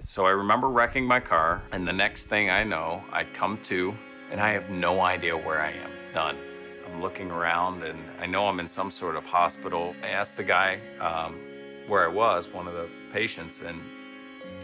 So 0.00 0.26
I 0.26 0.30
remember 0.30 0.68
wrecking 0.68 1.04
my 1.04 1.18
car, 1.18 1.60
and 1.72 1.86
the 1.86 1.92
next 1.92 2.26
thing 2.26 2.50
I 2.50 2.62
know, 2.62 3.02
I 3.12 3.24
come 3.24 3.58
to, 3.64 3.96
and 4.30 4.40
I 4.40 4.50
have 4.50 4.70
no 4.70 5.00
idea 5.00 5.36
where 5.36 5.60
I 5.60 5.72
am. 5.72 5.90
None. 6.14 6.38
I'm 6.86 7.02
looking 7.02 7.30
around, 7.30 7.82
and 7.82 7.98
I 8.20 8.26
know 8.26 8.46
I'm 8.46 8.60
in 8.60 8.68
some 8.68 8.90
sort 8.90 9.16
of 9.16 9.24
hospital. 9.24 9.96
I 10.02 10.08
asked 10.08 10.36
the 10.36 10.44
guy 10.44 10.78
um, 11.00 11.40
where 11.88 12.04
I 12.04 12.08
was, 12.08 12.48
one 12.48 12.68
of 12.68 12.74
the 12.74 12.88
patients, 13.12 13.60
and 13.62 13.80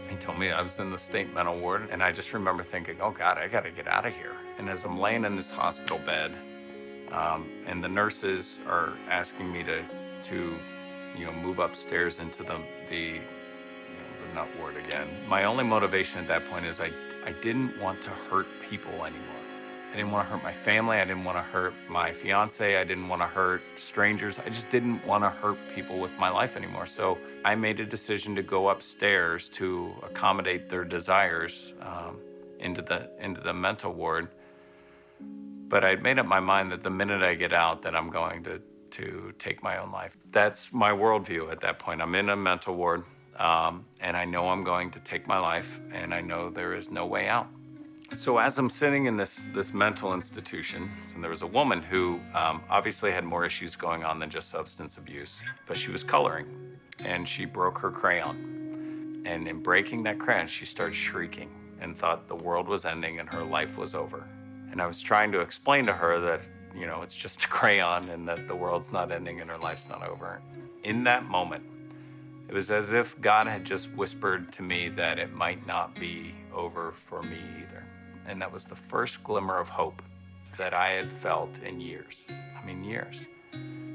he 0.09 0.15
told 0.15 0.37
me 0.37 0.51
I 0.51 0.61
was 0.61 0.79
in 0.79 0.91
the 0.91 0.97
state 0.97 1.33
mental 1.33 1.59
ward. 1.59 1.89
And 1.91 2.03
I 2.03 2.11
just 2.11 2.33
remember 2.33 2.63
thinking, 2.63 2.97
oh 3.01 3.11
God, 3.11 3.37
I 3.37 3.47
gotta 3.47 3.71
get 3.71 3.87
out 3.87 4.05
of 4.05 4.13
here. 4.13 4.35
And 4.57 4.69
as 4.69 4.83
I'm 4.83 4.99
laying 4.99 5.25
in 5.25 5.35
this 5.35 5.51
hospital 5.51 5.99
bed, 5.99 6.33
um, 7.11 7.49
and 7.67 7.83
the 7.83 7.87
nurses 7.87 8.59
are 8.67 8.93
asking 9.09 9.51
me 9.51 9.63
to, 9.63 9.83
to, 10.23 10.57
you 11.17 11.25
know, 11.25 11.31
move 11.33 11.59
upstairs 11.59 12.19
into 12.19 12.43
the, 12.43 12.59
the 12.89 13.19
nut 14.33 14.47
ward 14.59 14.75
again. 14.75 15.07
My 15.27 15.45
only 15.45 15.63
motivation 15.63 16.19
at 16.19 16.27
that 16.27 16.49
point 16.49 16.65
is 16.65 16.81
I, 16.81 16.91
I 17.25 17.31
didn't 17.41 17.79
want 17.79 18.01
to 18.03 18.09
hurt 18.09 18.47
people 18.69 18.93
anymore. 19.05 19.44
I 19.95 19.99
didn't 19.99 20.11
want 20.11 20.27
to 20.27 20.31
hurt 20.33 20.43
my 20.43 20.51
family. 20.51 20.97
I 20.97 21.05
didn't 21.05 21.23
want 21.23 21.37
to 21.37 21.41
hurt 21.41 21.73
my 21.87 22.11
fiance. 22.11 22.75
I 22.75 22.83
didn't 22.83 23.07
want 23.07 23.21
to 23.21 23.27
hurt 23.27 23.61
strangers. 23.77 24.37
I 24.39 24.49
just 24.49 24.69
didn't 24.69 25.05
want 25.05 25.23
to 25.23 25.29
hurt 25.29 25.57
people 25.73 25.99
with 25.99 26.11
my 26.17 26.27
life 26.27 26.57
anymore. 26.57 26.85
So 26.85 27.17
I 27.45 27.55
made 27.55 27.79
a 27.79 27.85
decision 27.85 28.35
to 28.35 28.43
go 28.43 28.67
upstairs 28.67 29.47
to 29.53 29.93
accommodate 30.03 30.69
their 30.69 30.83
desires 30.83 31.73
um, 31.79 32.19
into 32.59 32.81
the 32.81 33.09
into 33.21 33.39
the 33.39 33.53
mental 33.53 33.93
ward. 33.93 34.27
But 35.69 35.85
I'd 35.85 36.03
made 36.03 36.19
up 36.19 36.25
my 36.25 36.41
mind 36.41 36.73
that 36.73 36.81
the 36.81 36.89
minute 36.89 37.23
I 37.23 37.33
get 37.35 37.53
out, 37.53 37.81
that 37.83 37.95
I'm 37.95 38.09
going 38.09 38.43
to 38.43 38.61
to 38.91 39.33
take 39.39 39.63
my 39.63 39.77
own 39.77 39.93
life. 39.93 40.17
That's 40.29 40.73
my 40.73 40.91
worldview 40.91 41.49
at 41.53 41.61
that 41.61 41.79
point. 41.79 42.01
I'm 42.01 42.15
in 42.15 42.27
a 42.27 42.35
mental 42.35 42.75
ward. 42.75 43.05
Um, 43.37 43.85
and 44.01 44.17
I 44.17 44.25
know 44.25 44.49
I'm 44.49 44.65
going 44.65 44.91
to 44.91 44.99
take 44.99 45.25
my 45.25 45.37
life, 45.39 45.79
and 45.91 46.13
I 46.13 46.21
know 46.21 46.49
there 46.49 46.73
is 46.73 46.89
no 46.89 47.05
way 47.05 47.27
out. 47.27 47.47
So 48.15 48.37
as 48.37 48.57
I'm 48.57 48.69
sitting 48.69 49.07
in 49.07 49.17
this 49.17 49.45
this 49.53 49.73
mental 49.73 50.13
institution, 50.13 50.89
and 51.13 51.21
there 51.21 51.29
was 51.29 51.41
a 51.41 51.47
woman 51.47 51.81
who 51.81 52.21
um, 52.33 52.63
obviously 52.69 53.11
had 53.11 53.25
more 53.25 53.45
issues 53.45 53.75
going 53.75 54.05
on 54.05 54.19
than 54.19 54.29
just 54.29 54.49
substance 54.49 54.95
abuse, 54.97 55.39
but 55.67 55.75
she 55.75 55.91
was 55.91 56.01
coloring, 56.01 56.47
and 56.99 57.27
she 57.27 57.43
broke 57.43 57.77
her 57.77 57.91
crayon, 57.91 59.21
and 59.25 59.47
in 59.49 59.61
breaking 59.61 60.03
that 60.03 60.17
crayon, 60.17 60.47
she 60.47 60.65
started 60.65 60.95
shrieking 60.95 61.49
and 61.81 61.97
thought 61.97 62.27
the 62.29 62.35
world 62.35 62.69
was 62.69 62.85
ending 62.85 63.19
and 63.19 63.27
her 63.27 63.43
life 63.43 63.77
was 63.77 63.93
over. 63.93 64.25
And 64.71 64.81
I 64.81 64.87
was 64.87 65.01
trying 65.01 65.33
to 65.33 65.41
explain 65.41 65.85
to 65.87 65.93
her 65.93 66.21
that 66.21 66.41
you 66.73 66.87
know 66.87 67.01
it's 67.01 67.15
just 67.15 67.43
a 67.43 67.47
crayon 67.49 68.07
and 68.09 68.25
that 68.29 68.47
the 68.47 68.55
world's 68.55 68.93
not 68.93 69.11
ending 69.11 69.41
and 69.41 69.49
her 69.49 69.57
life's 69.57 69.89
not 69.89 70.01
over. 70.07 70.41
In 70.83 71.03
that 71.03 71.25
moment, 71.25 71.65
it 72.47 72.53
was 72.53 72.71
as 72.71 72.93
if 72.93 73.19
God 73.19 73.45
had 73.47 73.65
just 73.65 73.91
whispered 73.91 74.53
to 74.53 74.63
me 74.63 74.87
that 74.89 75.19
it 75.19 75.33
might 75.33 75.67
not 75.67 75.95
be 75.95 76.33
over 76.53 76.93
for 76.93 77.21
me 77.21 77.39
either. 77.59 77.74
And 78.27 78.41
that 78.41 78.51
was 78.51 78.65
the 78.65 78.75
first 78.75 79.23
glimmer 79.23 79.57
of 79.57 79.69
hope 79.69 80.01
that 80.57 80.73
I 80.73 80.91
had 80.91 81.11
felt 81.11 81.57
in 81.63 81.79
years. 81.79 82.23
I 82.29 82.65
mean, 82.65 82.83
years. 82.83 83.27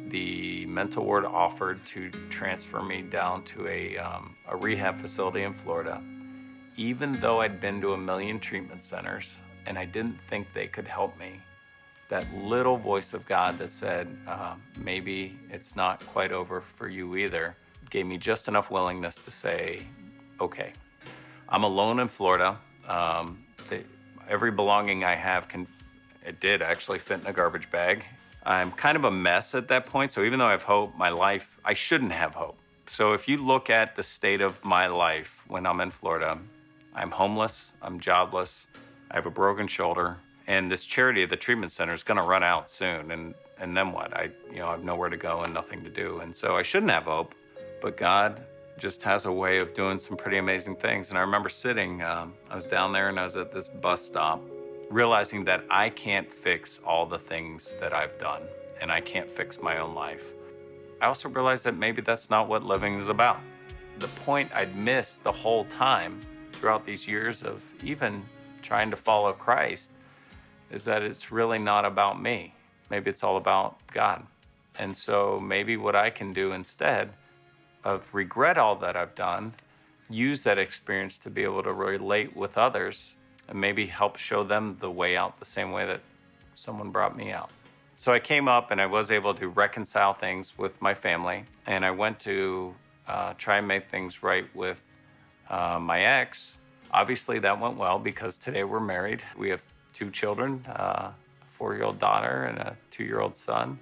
The 0.08 0.66
mental 0.66 1.04
ward 1.04 1.24
offered 1.24 1.86
to 1.86 2.10
transfer 2.30 2.82
me 2.82 3.02
down 3.02 3.44
to 3.44 3.68
a, 3.68 3.96
um, 3.96 4.36
a 4.48 4.56
rehab 4.56 5.00
facility 5.00 5.42
in 5.42 5.54
Florida, 5.54 6.02
even 6.76 7.20
though 7.20 7.40
I'd 7.40 7.60
been 7.60 7.80
to 7.80 7.92
a 7.92 7.96
million 7.96 8.40
treatment 8.40 8.82
centers 8.82 9.38
and 9.66 9.78
I 9.78 9.84
didn't 9.84 10.20
think 10.20 10.48
they 10.52 10.66
could 10.66 10.86
help 10.86 11.18
me. 11.18 11.40
That 12.08 12.26
little 12.34 12.76
voice 12.76 13.14
of 13.14 13.24
God 13.26 13.58
that 13.58 13.70
said, 13.70 14.08
uh, 14.26 14.56
maybe 14.76 15.38
it's 15.48 15.76
not 15.76 16.04
quite 16.08 16.32
over 16.32 16.60
for 16.60 16.88
you 16.88 17.16
either 17.16 17.56
gave 17.88 18.06
me 18.06 18.18
just 18.18 18.48
enough 18.48 18.70
willingness 18.70 19.16
to 19.16 19.30
say, 19.30 19.82
okay, 20.40 20.72
I'm 21.48 21.64
alone 21.64 22.00
in 22.00 22.08
Florida. 22.08 22.58
Um, 22.88 23.44
every 24.30 24.52
belonging 24.52 25.04
I 25.04 25.16
have 25.16 25.48
can, 25.48 25.66
it 26.24 26.40
did 26.40 26.62
actually 26.62 27.00
fit 27.00 27.20
in 27.20 27.26
a 27.26 27.32
garbage 27.32 27.70
bag. 27.70 28.04
I'm 28.46 28.70
kind 28.70 28.96
of 28.96 29.04
a 29.04 29.10
mess 29.10 29.54
at 29.54 29.68
that 29.68 29.86
point. 29.86 30.12
So 30.12 30.22
even 30.22 30.38
though 30.38 30.46
I 30.46 30.52
have 30.52 30.62
hope, 30.62 30.96
my 30.96 31.10
life, 31.10 31.58
I 31.64 31.74
shouldn't 31.74 32.12
have 32.12 32.34
hope. 32.34 32.56
So 32.86 33.12
if 33.12 33.28
you 33.28 33.36
look 33.36 33.68
at 33.68 33.96
the 33.96 34.02
state 34.02 34.40
of 34.40 34.64
my 34.64 34.86
life 34.86 35.42
when 35.48 35.66
I'm 35.66 35.80
in 35.80 35.90
Florida, 35.90 36.38
I'm 36.94 37.10
homeless, 37.10 37.72
I'm 37.82 38.00
jobless, 38.00 38.66
I 39.10 39.16
have 39.16 39.26
a 39.26 39.30
broken 39.30 39.66
shoulder, 39.66 40.16
and 40.46 40.70
this 40.70 40.84
charity, 40.84 41.22
of 41.22 41.30
the 41.30 41.36
treatment 41.36 41.70
center, 41.70 41.94
is 41.94 42.02
going 42.02 42.18
to 42.18 42.26
run 42.26 42.42
out 42.42 42.70
soon. 42.70 43.10
And 43.10 43.34
and 43.58 43.76
then 43.76 43.92
what? 43.92 44.16
I 44.16 44.30
you 44.50 44.58
know 44.58 44.68
I 44.68 44.70
have 44.72 44.84
nowhere 44.84 45.10
to 45.10 45.16
go 45.16 45.42
and 45.42 45.54
nothing 45.54 45.84
to 45.84 45.90
do, 45.90 46.18
and 46.18 46.34
so 46.34 46.56
I 46.56 46.62
shouldn't 46.62 46.90
have 46.90 47.04
hope. 47.04 47.34
But 47.80 47.96
God 47.96 48.42
just 48.80 49.02
has 49.02 49.26
a 49.26 49.32
way 49.32 49.58
of 49.58 49.74
doing 49.74 49.98
some 49.98 50.16
pretty 50.16 50.38
amazing 50.38 50.74
things. 50.74 51.10
And 51.10 51.18
I 51.18 51.20
remember 51.20 51.50
sitting, 51.50 52.02
um, 52.02 52.32
I 52.50 52.54
was 52.54 52.66
down 52.66 52.92
there 52.92 53.10
and 53.10 53.20
I 53.20 53.24
was 53.24 53.36
at 53.36 53.52
this 53.52 53.68
bus 53.68 54.02
stop, 54.02 54.40
realizing 54.88 55.44
that 55.44 55.64
I 55.70 55.90
can't 55.90 56.32
fix 56.32 56.80
all 56.84 57.04
the 57.04 57.18
things 57.18 57.74
that 57.78 57.92
I've 57.92 58.18
done 58.18 58.42
and 58.80 58.90
I 58.90 59.02
can't 59.02 59.30
fix 59.30 59.60
my 59.60 59.78
own 59.78 59.94
life. 59.94 60.32
I 61.02 61.06
also 61.06 61.28
realized 61.28 61.64
that 61.64 61.76
maybe 61.76 62.00
that's 62.00 62.30
not 62.30 62.48
what 62.48 62.64
living 62.64 62.98
is 62.98 63.08
about. 63.08 63.40
The 63.98 64.08
point 64.08 64.50
I'd 64.54 64.74
missed 64.74 65.22
the 65.24 65.32
whole 65.32 65.66
time 65.66 66.20
throughout 66.52 66.86
these 66.86 67.06
years 67.06 67.42
of 67.42 67.62
even 67.84 68.22
trying 68.62 68.90
to 68.90 68.96
follow 68.96 69.32
Christ 69.34 69.90
is 70.70 70.84
that 70.86 71.02
it's 71.02 71.30
really 71.30 71.58
not 71.58 71.84
about 71.84 72.20
me. 72.20 72.54
Maybe 72.88 73.10
it's 73.10 73.22
all 73.22 73.36
about 73.36 73.76
God. 73.92 74.26
And 74.78 74.96
so 74.96 75.38
maybe 75.38 75.76
what 75.76 75.94
I 75.94 76.08
can 76.08 76.32
do 76.32 76.52
instead 76.52 77.12
of 77.84 78.08
regret 78.12 78.58
all 78.58 78.76
that 78.76 78.96
I've 78.96 79.14
done, 79.14 79.54
use 80.08 80.42
that 80.44 80.58
experience 80.58 81.18
to 81.18 81.30
be 81.30 81.42
able 81.42 81.62
to 81.62 81.72
relate 81.72 82.36
with 82.36 82.58
others 82.58 83.16
and 83.48 83.60
maybe 83.60 83.86
help 83.86 84.16
show 84.16 84.44
them 84.44 84.76
the 84.80 84.90
way 84.90 85.16
out 85.16 85.38
the 85.38 85.44
same 85.44 85.72
way 85.72 85.86
that 85.86 86.00
someone 86.54 86.90
brought 86.90 87.16
me 87.16 87.32
out. 87.32 87.50
So 87.96 88.12
I 88.12 88.18
came 88.18 88.48
up 88.48 88.70
and 88.70 88.80
I 88.80 88.86
was 88.86 89.10
able 89.10 89.34
to 89.34 89.48
reconcile 89.48 90.14
things 90.14 90.56
with 90.56 90.80
my 90.80 90.94
family, 90.94 91.44
and 91.66 91.84
I 91.84 91.90
went 91.90 92.18
to 92.20 92.74
uh, 93.06 93.34
try 93.36 93.58
and 93.58 93.68
make 93.68 93.90
things 93.90 94.22
right 94.22 94.46
with 94.54 94.82
uh, 95.50 95.78
my 95.78 96.00
ex. 96.00 96.56
Obviously, 96.92 97.38
that 97.40 97.60
went 97.60 97.76
well 97.76 97.98
because 97.98 98.38
today 98.38 98.64
we're 98.64 98.80
married. 98.80 99.22
We 99.36 99.50
have 99.50 99.62
two 99.92 100.10
children 100.10 100.64
uh, 100.66 101.10
a 101.10 101.14
four 101.46 101.74
year 101.74 101.84
old 101.84 101.98
daughter 101.98 102.44
and 102.44 102.58
a 102.58 102.76
two 102.90 103.04
year 103.04 103.20
old 103.20 103.36
son. 103.36 103.78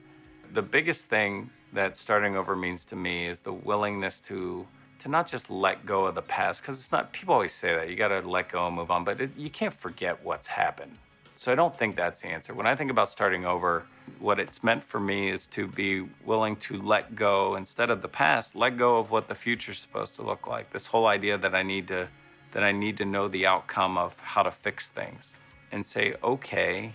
The 0.53 0.63
biggest 0.63 1.09
thing 1.09 1.51
that 1.73 1.97
starting 1.97 2.37
over 2.37 2.57
means 2.57 2.85
to 2.87 2.97
me 2.97 3.27
is 3.27 3.41
the 3.41 3.53
willingness 3.53 4.21
to 4.21 4.67
to 5.01 5.09
not 5.09 5.29
just 5.29 5.51
let 5.51 5.87
go 5.87 6.07
of 6.07 6.15
the 6.17 6.23
past 6.23 6.63
because 6.63 6.79
it's 6.79 6.93
not 6.93 7.13
people 7.13 7.35
always 7.35 7.53
say 7.53 7.75
that 7.75 7.89
you 7.89 7.97
got 7.97 8.09
to 8.09 8.21
let 8.23 8.49
go 8.51 8.67
and 8.67 8.77
move 8.77 8.91
on 8.91 9.05
but 9.05 9.21
it, 9.21 9.31
you 9.37 9.51
can't 9.51 9.75
forget 9.75 10.23
what's 10.25 10.47
happened 10.49 10.97
So 11.37 11.53
I 11.53 11.55
don't 11.55 11.77
think 11.77 11.97
that's 11.97 12.23
the 12.23 12.29
answer. 12.29 12.53
When 12.55 12.67
I 12.67 12.75
think 12.75 12.91
about 12.91 13.09
starting 13.09 13.47
over, 13.47 13.87
what 14.19 14.41
it's 14.41 14.65
meant 14.65 14.83
for 14.85 15.01
me 15.01 15.29
is 15.29 15.47
to 15.49 15.69
be 15.69 16.03
willing 16.25 16.57
to 16.57 16.83
let 16.83 17.15
go 17.15 17.57
instead 17.57 17.91
of 17.91 18.03
the 18.03 18.09
past, 18.09 18.57
let 18.57 18.77
go 18.77 18.99
of 18.99 19.11
what 19.13 19.29
the 19.29 19.37
future's 19.37 19.79
supposed 19.81 20.17
to 20.17 20.23
look 20.23 20.49
like. 20.49 20.73
This 20.73 20.87
whole 20.87 21.07
idea 21.07 21.39
that 21.39 21.55
I 21.55 21.63
need 21.63 21.89
to 21.89 22.09
that 22.53 22.65
I 22.65 22.73
need 22.73 22.97
to 22.99 23.05
know 23.05 23.29
the 23.29 23.47
outcome 23.47 23.99
of 23.99 24.19
how 24.21 24.43
to 24.43 24.51
fix 24.51 24.91
things 24.91 25.33
and 25.73 25.87
say, 25.87 26.15
"Okay, 26.25 26.95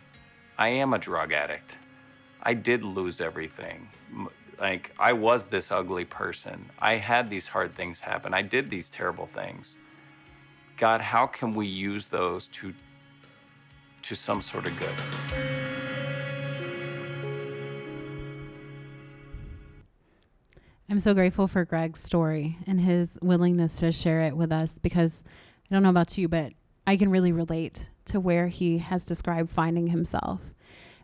I 0.57 0.69
am 0.69 0.93
a 0.93 0.99
drug 0.99 1.31
addict. 1.33 1.77
I 2.43 2.53
did 2.53 2.83
lose 2.83 3.21
everything. 3.21 3.89
Like 4.63 4.95
I 4.97 5.13
was 5.13 5.45
this 5.45 5.71
ugly 5.71 6.06
person. 6.06 6.71
I 6.80 6.95
had 6.95 7.30
these 7.30 7.47
hard 7.47 7.76
things 7.76 7.99
happen. 7.99 8.34
I 8.34 8.41
did 8.41 8.71
these 8.71 8.89
terrible 8.89 9.28
things. 9.28 9.76
God, 10.78 11.02
how 11.02 11.28
can 11.28 11.54
we 11.54 11.67
use 11.67 12.08
those 12.08 12.47
to 12.47 12.73
to 14.04 14.15
some 14.15 14.41
sort 14.41 14.67
of 14.67 14.78
good. 14.78 14.89
I'm 20.89 20.99
so 20.99 21.13
grateful 21.13 21.47
for 21.47 21.65
Greg's 21.65 22.02
story 22.02 22.58
and 22.67 22.80
his 22.80 23.17
willingness 23.21 23.78
to 23.78 23.91
share 23.91 24.21
it 24.21 24.38
with 24.38 24.52
us 24.52 24.78
because 24.78 25.23
I 25.71 25.76
don't 25.76 25.84
know 25.84 25.89
about 25.89 26.17
you, 26.17 26.28
but 26.28 26.54
I 26.86 26.97
can 26.97 27.10
really 27.10 27.32
relate 27.32 27.89
to 28.06 28.19
where 28.19 28.47
he 28.47 28.78
has 28.80 29.06
described 29.06 29.49
finding 29.49 29.88
himself. 29.88 30.41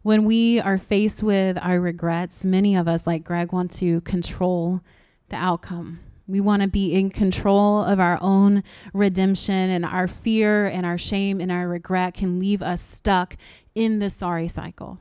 When 0.10 0.26
we 0.26 0.60
are 0.60 0.80
faced 0.80 1.22
with 1.22 1.60
our 1.62 1.80
regrets, 1.80 2.43
many 2.43 2.76
of 2.76 2.88
us, 2.88 3.06
like 3.06 3.24
Greg, 3.24 3.52
want 3.52 3.69
to 3.74 4.02
control 4.02 4.82
the 5.28 5.36
outcome. 5.36 6.00
We 6.26 6.41
want 6.41 6.63
to 6.63 6.67
be 6.67 6.95
in 6.95 7.12
control 7.12 7.84
of 7.84 8.00
our 8.00 8.17
own 8.19 8.63
redemption, 8.91 9.69
and 9.69 9.86
our 9.86 10.08
fear 10.08 10.65
and 10.65 10.84
our 10.84 10.98
shame 10.98 11.39
and 11.39 11.52
our 11.52 11.67
regret 11.67 12.15
can 12.15 12.39
leave 12.39 12.63
us 12.63 12.82
stuck 12.82 13.38
in 13.76 14.00
the 14.00 14.10
sorry 14.10 14.48
cycle, 14.48 14.98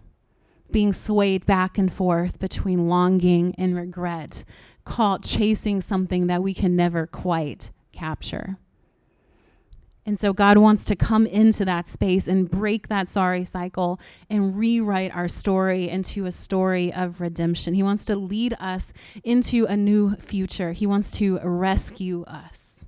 being 0.70 0.92
swayed 0.92 1.46
back 1.46 1.78
and 1.78 1.90
forth 1.90 2.38
between 2.38 2.86
longing 2.86 3.54
and 3.56 3.74
regret, 3.74 4.44
caught 4.84 5.22
chasing 5.22 5.80
something 5.80 6.26
that 6.26 6.42
we 6.42 6.52
can 6.52 6.76
never 6.76 7.06
quite 7.06 7.72
capture. 7.92 8.58
And 10.08 10.18
so 10.18 10.32
God 10.32 10.56
wants 10.56 10.86
to 10.86 10.96
come 10.96 11.26
into 11.26 11.66
that 11.66 11.86
space 11.86 12.28
and 12.28 12.50
break 12.50 12.88
that 12.88 13.08
sorry 13.08 13.44
cycle 13.44 14.00
and 14.30 14.56
rewrite 14.56 15.14
our 15.14 15.28
story 15.28 15.90
into 15.90 16.24
a 16.24 16.32
story 16.32 16.90
of 16.94 17.20
redemption. 17.20 17.74
He 17.74 17.82
wants 17.82 18.06
to 18.06 18.16
lead 18.16 18.56
us 18.58 18.94
into 19.22 19.66
a 19.66 19.76
new 19.76 20.16
future. 20.16 20.72
He 20.72 20.86
wants 20.86 21.10
to 21.18 21.38
rescue 21.40 22.24
us. 22.24 22.86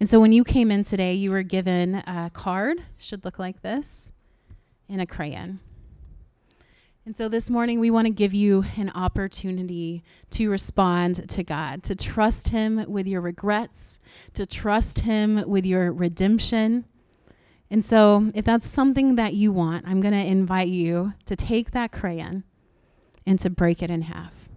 And 0.00 0.08
so 0.08 0.18
when 0.18 0.32
you 0.32 0.42
came 0.42 0.72
in 0.72 0.82
today, 0.82 1.14
you 1.14 1.30
were 1.30 1.44
given 1.44 1.94
a 1.94 2.28
card, 2.34 2.82
should 2.98 3.24
look 3.24 3.38
like 3.38 3.62
this, 3.62 4.12
and 4.88 5.00
a 5.00 5.06
crayon. 5.06 5.60
And 7.06 7.14
so 7.14 7.28
this 7.28 7.48
morning, 7.48 7.78
we 7.78 7.92
want 7.92 8.06
to 8.06 8.12
give 8.12 8.34
you 8.34 8.64
an 8.76 8.90
opportunity 8.90 10.02
to 10.30 10.50
respond 10.50 11.28
to 11.30 11.44
God, 11.44 11.84
to 11.84 11.94
trust 11.94 12.48
Him 12.48 12.84
with 12.88 13.06
your 13.06 13.20
regrets, 13.20 14.00
to 14.34 14.44
trust 14.44 14.98
Him 14.98 15.48
with 15.48 15.64
your 15.64 15.92
redemption. 15.92 16.84
And 17.70 17.84
so, 17.84 18.28
if 18.34 18.44
that's 18.44 18.66
something 18.66 19.14
that 19.14 19.34
you 19.34 19.52
want, 19.52 19.86
I'm 19.86 20.00
going 20.00 20.14
to 20.14 20.26
invite 20.26 20.66
you 20.66 21.12
to 21.26 21.36
take 21.36 21.70
that 21.70 21.92
crayon 21.92 22.42
and 23.24 23.38
to 23.38 23.50
break 23.50 23.84
it 23.84 23.90
in 23.90 24.02
half. 24.02 24.48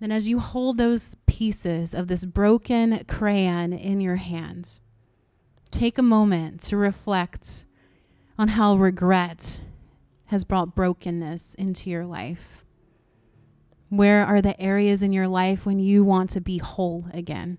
Then, 0.00 0.10
as 0.10 0.28
you 0.28 0.38
hold 0.38 0.78
those 0.78 1.14
pieces 1.26 1.92
of 1.92 2.08
this 2.08 2.24
broken 2.24 3.04
crayon 3.04 3.74
in 3.74 4.00
your 4.00 4.16
hand, 4.16 4.80
take 5.70 5.98
a 5.98 6.02
moment 6.02 6.62
to 6.62 6.78
reflect 6.78 7.66
on 8.38 8.48
how 8.48 8.76
regret 8.76 9.60
has 10.26 10.44
brought 10.44 10.74
brokenness 10.74 11.54
into 11.54 11.90
your 11.90 12.06
life. 12.06 12.64
Where 13.88 14.24
are 14.24 14.42
the 14.42 14.60
areas 14.60 15.02
in 15.02 15.12
your 15.12 15.28
life 15.28 15.66
when 15.66 15.78
you 15.78 16.04
want 16.04 16.30
to 16.30 16.40
be 16.40 16.58
whole 16.58 17.06
again? 17.12 17.58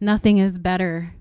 Nothing 0.00 0.38
is 0.38 0.58
better 0.58 1.14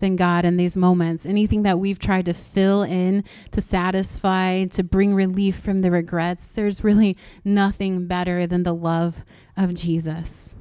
than 0.00 0.16
God 0.16 0.44
in 0.44 0.56
these 0.56 0.76
moments. 0.76 1.24
Anything 1.24 1.62
that 1.62 1.78
we've 1.78 1.98
tried 1.98 2.26
to 2.26 2.34
fill 2.34 2.82
in, 2.82 3.24
to 3.52 3.60
satisfy, 3.60 4.64
to 4.66 4.82
bring 4.82 5.14
relief 5.14 5.56
from 5.56 5.80
the 5.80 5.90
regrets, 5.90 6.52
there's 6.52 6.84
really 6.84 7.16
nothing 7.44 8.06
better 8.06 8.46
than 8.46 8.64
the 8.64 8.74
love 8.74 9.24
of 9.56 9.74
Jesus. 9.74 10.54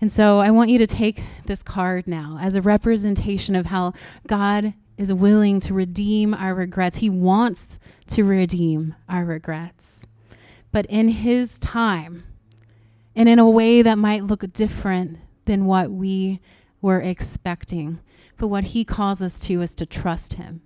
And 0.00 0.12
so 0.12 0.38
I 0.38 0.50
want 0.50 0.70
you 0.70 0.78
to 0.78 0.86
take 0.86 1.22
this 1.46 1.62
card 1.62 2.06
now 2.06 2.38
as 2.40 2.54
a 2.54 2.62
representation 2.62 3.56
of 3.56 3.66
how 3.66 3.92
God 4.26 4.74
is 4.96 5.12
willing 5.12 5.60
to 5.60 5.74
redeem 5.74 6.34
our 6.34 6.54
regrets. 6.54 6.98
He 6.98 7.10
wants 7.10 7.78
to 8.08 8.24
redeem 8.24 8.94
our 9.08 9.24
regrets. 9.24 10.06
But 10.72 10.86
in 10.86 11.08
His 11.08 11.58
time, 11.58 12.24
and 13.14 13.28
in 13.28 13.38
a 13.38 13.48
way 13.48 13.82
that 13.82 13.98
might 13.98 14.24
look 14.24 14.52
different 14.52 15.18
than 15.46 15.64
what 15.64 15.90
we 15.90 16.40
were 16.82 17.00
expecting. 17.00 17.98
But 18.36 18.48
what 18.48 18.64
He 18.64 18.84
calls 18.84 19.22
us 19.22 19.40
to 19.40 19.62
is 19.62 19.74
to 19.76 19.86
trust 19.86 20.34
Him 20.34 20.60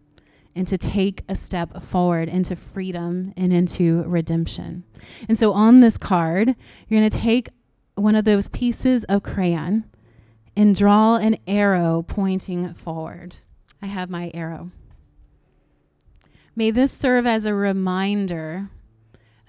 and 0.56 0.66
to 0.66 0.76
take 0.76 1.22
a 1.28 1.36
step 1.36 1.80
forward 1.80 2.28
into 2.28 2.56
freedom 2.56 3.32
and 3.36 3.52
into 3.52 4.02
redemption. 4.02 4.82
And 5.28 5.38
so 5.38 5.52
on 5.52 5.80
this 5.80 5.96
card, 5.96 6.56
you're 6.88 7.00
going 7.00 7.10
to 7.10 7.18
take 7.18 7.48
one 7.94 8.16
of 8.16 8.24
those 8.24 8.48
pieces 8.48 9.04
of 9.04 9.22
crayon 9.22 9.84
and 10.56 10.74
draw 10.74 11.16
an 11.16 11.38
arrow 11.46 12.02
pointing 12.02 12.74
forward. 12.74 13.36
I 13.82 13.86
have 13.86 14.10
my 14.10 14.30
arrow. 14.34 14.70
May 16.54 16.70
this 16.70 16.92
serve 16.92 17.26
as 17.26 17.46
a 17.46 17.54
reminder 17.54 18.68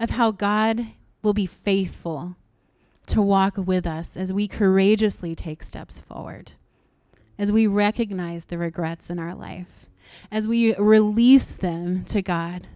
of 0.00 0.10
how 0.10 0.30
God 0.30 0.86
will 1.22 1.34
be 1.34 1.46
faithful 1.46 2.36
to 3.06 3.20
walk 3.20 3.56
with 3.56 3.86
us 3.86 4.16
as 4.16 4.32
we 4.32 4.48
courageously 4.48 5.34
take 5.34 5.62
steps 5.62 6.00
forward, 6.00 6.52
as 7.38 7.52
we 7.52 7.66
recognize 7.66 8.46
the 8.46 8.58
regrets 8.58 9.10
in 9.10 9.18
our 9.18 9.34
life, 9.34 9.90
as 10.30 10.48
we 10.48 10.74
release 10.76 11.54
them 11.54 12.04
to 12.06 12.22
God, 12.22 12.66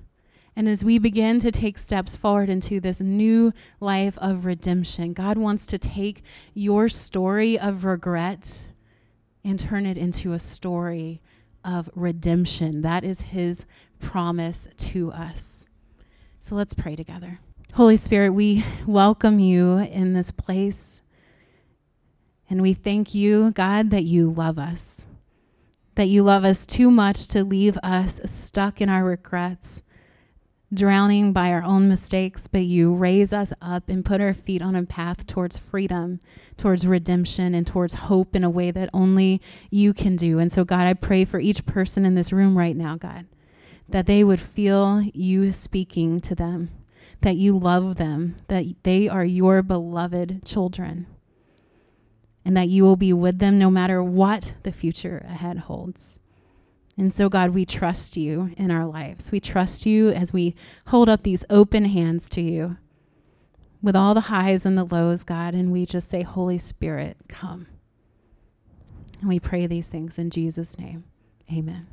and 0.55 0.69
as 0.69 0.85
we 0.85 0.99
begin 0.99 1.39
to 1.39 1.53
take 1.53 1.79
steps 1.79 2.17
forward 2.17 2.49
into 2.49 2.81
this 2.81 3.01
new 3.01 3.53
life 3.81 4.19
of 4.19 4.45
redemption. 4.45 5.13
God 5.13 5.39
wants 5.39 5.67
to 5.67 5.79
take 5.79 6.23
your 6.55 6.89
story 6.89 7.59
of 7.59 7.85
regret 7.85 8.73
and 9.45 9.61
turn 9.61 9.87
it 9.87 9.97
into 9.97 10.33
a 10.33 10.39
story 10.39 11.21
of 11.67 11.91
redemption. 11.95 12.81
That 12.83 13.05
is 13.05 13.21
his 13.21 13.67
promise 13.99 14.69
to 14.77 15.13
us. 15.13 15.67
So 16.39 16.55
let's 16.55 16.75
pray 16.75 16.97
together. 16.97 17.41
Holy 17.75 17.97
Spirit, 17.97 18.31
we 18.31 18.65
welcome 18.87 19.39
you 19.39 19.79
in 19.79 20.15
this 20.15 20.31
place. 20.31 21.03
And 22.49 22.63
we 22.63 22.73
thank 22.73 23.15
you, 23.15 23.51
God, 23.51 23.91
that 23.91 24.05
you 24.05 24.31
love 24.31 24.59
us, 24.59 25.07
that 25.97 26.07
you 26.07 26.23
love 26.23 26.45
us 26.45 26.65
too 26.65 26.91
much 26.91 27.27
to 27.29 27.43
leave 27.43 27.77
us 27.83 28.21
stuck 28.25 28.81
in 28.81 28.89
our 28.89 29.05
regrets, 29.05 29.83
drowning 30.75 31.33
by 31.33 31.53
our 31.53 31.63
own 31.63 31.89
mistakes, 31.89 32.49
but 32.49 32.65
you 32.65 32.93
raise 32.93 33.33
us 33.33 33.53
up 33.63 33.89
and 33.89 34.05
put 34.05 34.21
our 34.21 34.35
feet 34.35 34.63
on 34.63 34.75
a 34.75 34.85
path 34.85 35.27
towards 35.27 35.57
freedom, 35.57 36.21
towards 36.57 36.87
redemption, 36.87 37.55
and 37.55 37.67
towards 37.67 37.95
hope 37.95 38.35
in 38.35 38.43
a 38.43 38.51
way 38.51 38.71
that 38.71 38.91
only 38.93 39.41
you 39.71 39.95
can 39.95 40.17
do. 40.17 40.39
And 40.39 40.51
so, 40.51 40.65
God, 40.65 40.87
I 40.87 40.95
pray 40.95 41.25
for 41.25 41.39
each 41.39 41.67
person 41.67 42.05
in 42.05 42.15
this 42.15 42.33
room 42.33 42.59
right 42.59 42.77
now, 42.77 42.97
God, 42.97 43.27
that 43.89 44.07
they 44.07 44.25
would 44.25 44.41
feel 44.41 45.03
you 45.15 45.53
speaking 45.53 46.21
to 46.23 46.35
them, 46.35 46.71
that 47.21 47.37
you 47.37 47.57
love 47.57 47.97
them, 47.97 48.37
that 48.49 48.65
they 48.83 49.09
are 49.09 49.25
your 49.25 49.63
beloved 49.63 50.45
children, 50.45 51.07
and 52.45 52.57
that 52.57 52.69
you 52.69 52.83
will 52.83 52.97
be 52.97 53.13
with 53.13 53.39
them 53.39 53.59
no 53.59 53.71
matter 53.71 54.03
what 54.03 54.55
the 54.65 54.73
future 54.73 55.25
ahead 55.29 55.59
holds. 55.59 56.19
And 56.99 57.13
so, 57.13 57.29
God, 57.29 57.51
we 57.51 57.67
trust 57.67 58.17
you 58.17 58.51
in 58.57 58.71
our 58.71 58.87
lives. 58.87 59.31
We 59.31 59.41
trust 59.41 59.85
you 59.85 60.09
as 60.09 60.33
we 60.33 60.55
hold 60.87 61.09
up 61.09 61.23
these 61.23 61.45
open 61.51 61.85
hands 61.85 62.29
to 62.31 62.41
you 62.41 62.79
with 63.83 63.95
all 63.95 64.15
the 64.15 64.23
highs 64.23 64.65
and 64.65 64.79
the 64.79 64.85
lows, 64.85 65.23
God, 65.23 65.55
and 65.55 65.71
we 65.71 65.85
just 65.85 66.09
say, 66.09 66.23
Holy 66.23 66.59
Spirit, 66.59 67.19
come. 67.29 67.67
And 69.21 69.29
we 69.29 69.39
pray 69.39 69.67
these 69.67 69.89
things 69.89 70.19
in 70.19 70.31
Jesus' 70.31 70.79
name. 70.79 71.05
Amen. 71.53 71.87